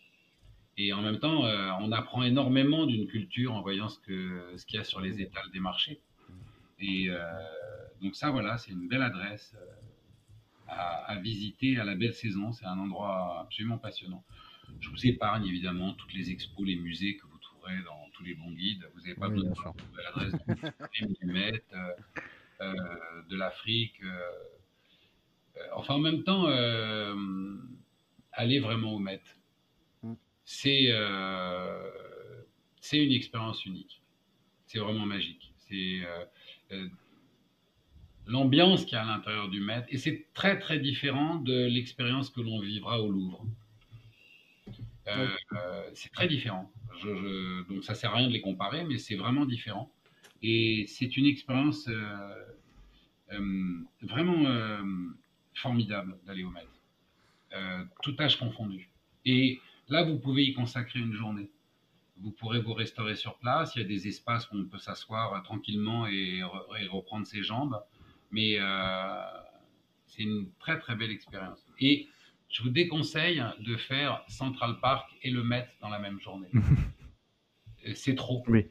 [0.79, 1.43] Et en même temps,
[1.81, 5.21] on apprend énormément d'une culture en voyant ce qu'il ce qu'il y a sur les
[5.21, 6.01] étals des marchés.
[6.79, 7.09] Et
[8.03, 9.65] donc ça, voilà, c'est une belle adresse euh,
[10.69, 12.53] à, visiter à la belle saison.
[12.53, 14.25] C'est un endroit absolument passionnant.
[14.81, 18.35] Je vous épargne évidemment toutes les expos, les musées que vous trouverez dans tous les
[18.35, 18.85] bons guides.
[18.95, 20.35] Vous n'avez pas besoin de trouver l'adresse
[21.21, 21.63] du Met,
[22.61, 22.75] euh,
[23.29, 24.01] de l'Afrique.
[25.75, 26.47] enfin, en même temps,
[28.33, 29.23] aller vraiment au Met.
[30.03, 30.15] Mm.
[30.45, 30.91] C'est
[32.87, 34.01] c'est une expérience unique.
[34.67, 35.53] C'est vraiment magique.
[35.57, 36.03] C'est
[36.73, 36.89] euh,
[38.27, 39.85] l'ambiance qu'il y a à l'intérieur du Met.
[39.89, 43.45] Et c'est très très différent de l'expérience que l'on vivra au Louvre.
[45.09, 46.71] Euh, euh, c'est très différent.
[47.69, 49.93] donc ça sert à rien de les comparer, mais c'est vraiment différent.
[50.43, 51.89] Et c'est une expérience
[54.03, 54.45] vraiment
[55.55, 56.67] formidable d'aller au Met.
[58.03, 58.91] tout âge confondu.
[59.27, 61.51] Et là, vous pouvez y consacrer une journée.
[62.19, 63.75] Vous pourrez vous restaurer sur place.
[63.75, 66.43] Il y a des espaces où on peut s'asseoir euh, tranquillement et,
[66.89, 67.79] reprendre ses jambes.
[68.37, 69.23] Mais euh,
[70.07, 71.65] c'est une très très belle expérience.
[71.81, 72.07] Et
[72.49, 76.49] je vous déconseille de faire Central Park et le Met dans la même journée.
[77.87, 78.43] Euh, c'est trop.
[78.49, 78.67] Oui.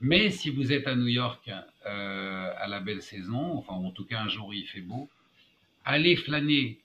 [0.00, 1.48] Mais si vous êtes à New York
[1.84, 5.08] à la belle saison, enfin en tout cas un jour où il fait beau,
[5.84, 6.80] allez flâner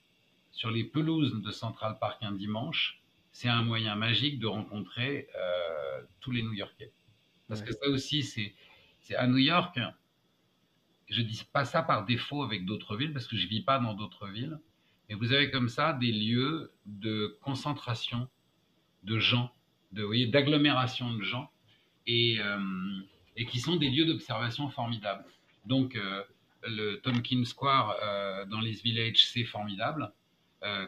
[0.52, 6.02] sur les pelouses de Central Park un dimanche c'est un moyen magique de rencontrer euh,
[6.20, 6.92] tous les New-Yorkais.
[7.48, 8.54] Parce que ça aussi, c'est,
[9.16, 9.78] à New York.
[11.08, 13.94] Je dis pas ça par défaut avec d'autres villes parce que je vis pas dans
[13.94, 14.58] d'autres villes.
[15.08, 18.28] Mais vous avez comme ça des lieux de concentration
[19.02, 19.52] de gens,
[19.92, 21.50] de, d'agglomération de gens,
[22.06, 22.58] et, euh,
[23.36, 25.24] et qui sont des lieux d'observation formidables.
[25.66, 26.22] Donc, euh,
[26.66, 27.96] le Tompkins Square
[28.48, 30.10] dans les Village, c'est formidable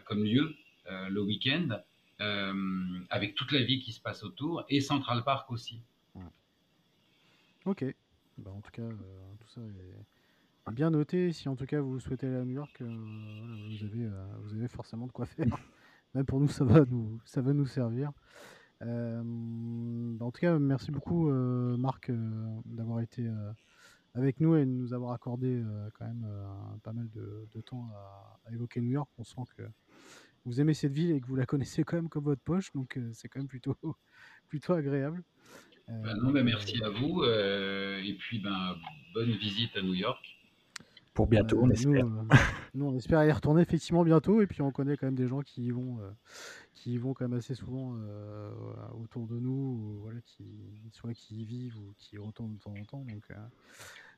[0.06, 0.54] comme lieu
[0.88, 1.78] le week-end.
[2.22, 5.80] Euh, avec toute la vie qui se passe autour, et Central Park aussi.
[7.66, 7.84] Ok.
[8.38, 8.88] Bah, en tout cas,
[9.40, 11.32] tout ça est bien noté.
[11.32, 14.10] Si en tout cas vous souhaitez aller à New York, vous, avez,
[14.42, 15.46] vous avez forcément de quoi faire.
[16.14, 18.12] Même pour nous, ça va nous, ça va nous servir.
[18.80, 22.10] En tout cas, merci beaucoup, Marc,
[22.64, 23.28] d'avoir été
[24.14, 25.62] avec nous et de nous avoir accordé
[25.94, 26.26] quand même
[26.82, 29.10] pas mal de, temps à, évoquer New York.
[29.18, 29.62] On sent que
[30.44, 32.98] vous aimez cette ville et que vous la connaissez quand même comme votre poche, donc
[33.12, 33.76] c'est quand même plutôt,
[34.48, 35.22] plutôt agréable.
[35.88, 38.76] Bah, non, mais merci à vous et puis ben,
[39.14, 40.24] bonne visite à New York.
[41.14, 42.06] Pour bientôt, on espère.
[42.74, 44.42] Nous, on espère y retourner effectivement bientôt.
[44.42, 45.98] Et puis, on connaît quand même des gens qui y vont,
[46.74, 47.96] qui y vont quand même assez souvent
[49.00, 50.44] autour de nous, voilà, qui,
[50.92, 53.04] soit qui y vivent ou qui y retournent de temps en temps.
[53.04, 53.28] Donc,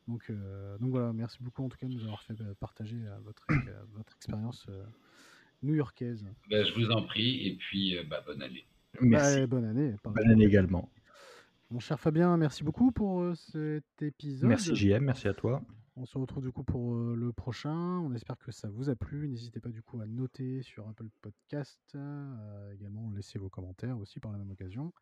[0.08, 0.32] donc,
[0.80, 3.46] donc voilà, merci beaucoup en tout cas de nous avoir fait partager votre,
[3.94, 4.66] votre expérience
[5.62, 6.26] new-yorkaise.
[6.50, 7.46] Bah, je vous en prie.
[7.46, 8.64] Et puis, bah, bonne année.
[9.00, 9.46] Merci.
[9.46, 9.94] bonne année.
[10.02, 10.90] Bonne année également.
[11.70, 14.48] Mon cher Fabien, merci beaucoup pour cet épisode.
[14.48, 15.62] Merci JM, merci à toi.
[16.00, 17.74] On se retrouve du coup pour le prochain.
[17.74, 19.28] On espère que ça vous a plu.
[19.28, 21.80] N'hésitez pas du coup à noter sur Apple Podcast,
[22.72, 24.92] également laisser vos commentaires aussi par la même occasion.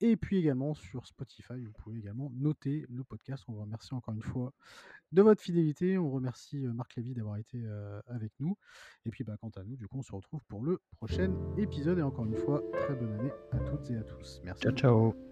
[0.00, 3.44] Et puis également sur Spotify, vous pouvez également noter le podcast.
[3.48, 4.52] On vous remercie encore une fois
[5.10, 5.96] de votre fidélité.
[5.96, 7.66] On remercie Marc Lévy d'avoir été
[8.06, 8.58] avec nous.
[9.06, 11.98] Et puis bah, quant à nous, du coup, on se retrouve pour le prochain épisode.
[11.98, 14.42] Et encore une fois, très bonne année à toutes et à tous.
[14.44, 14.64] Merci.
[14.64, 15.31] Ciao ciao.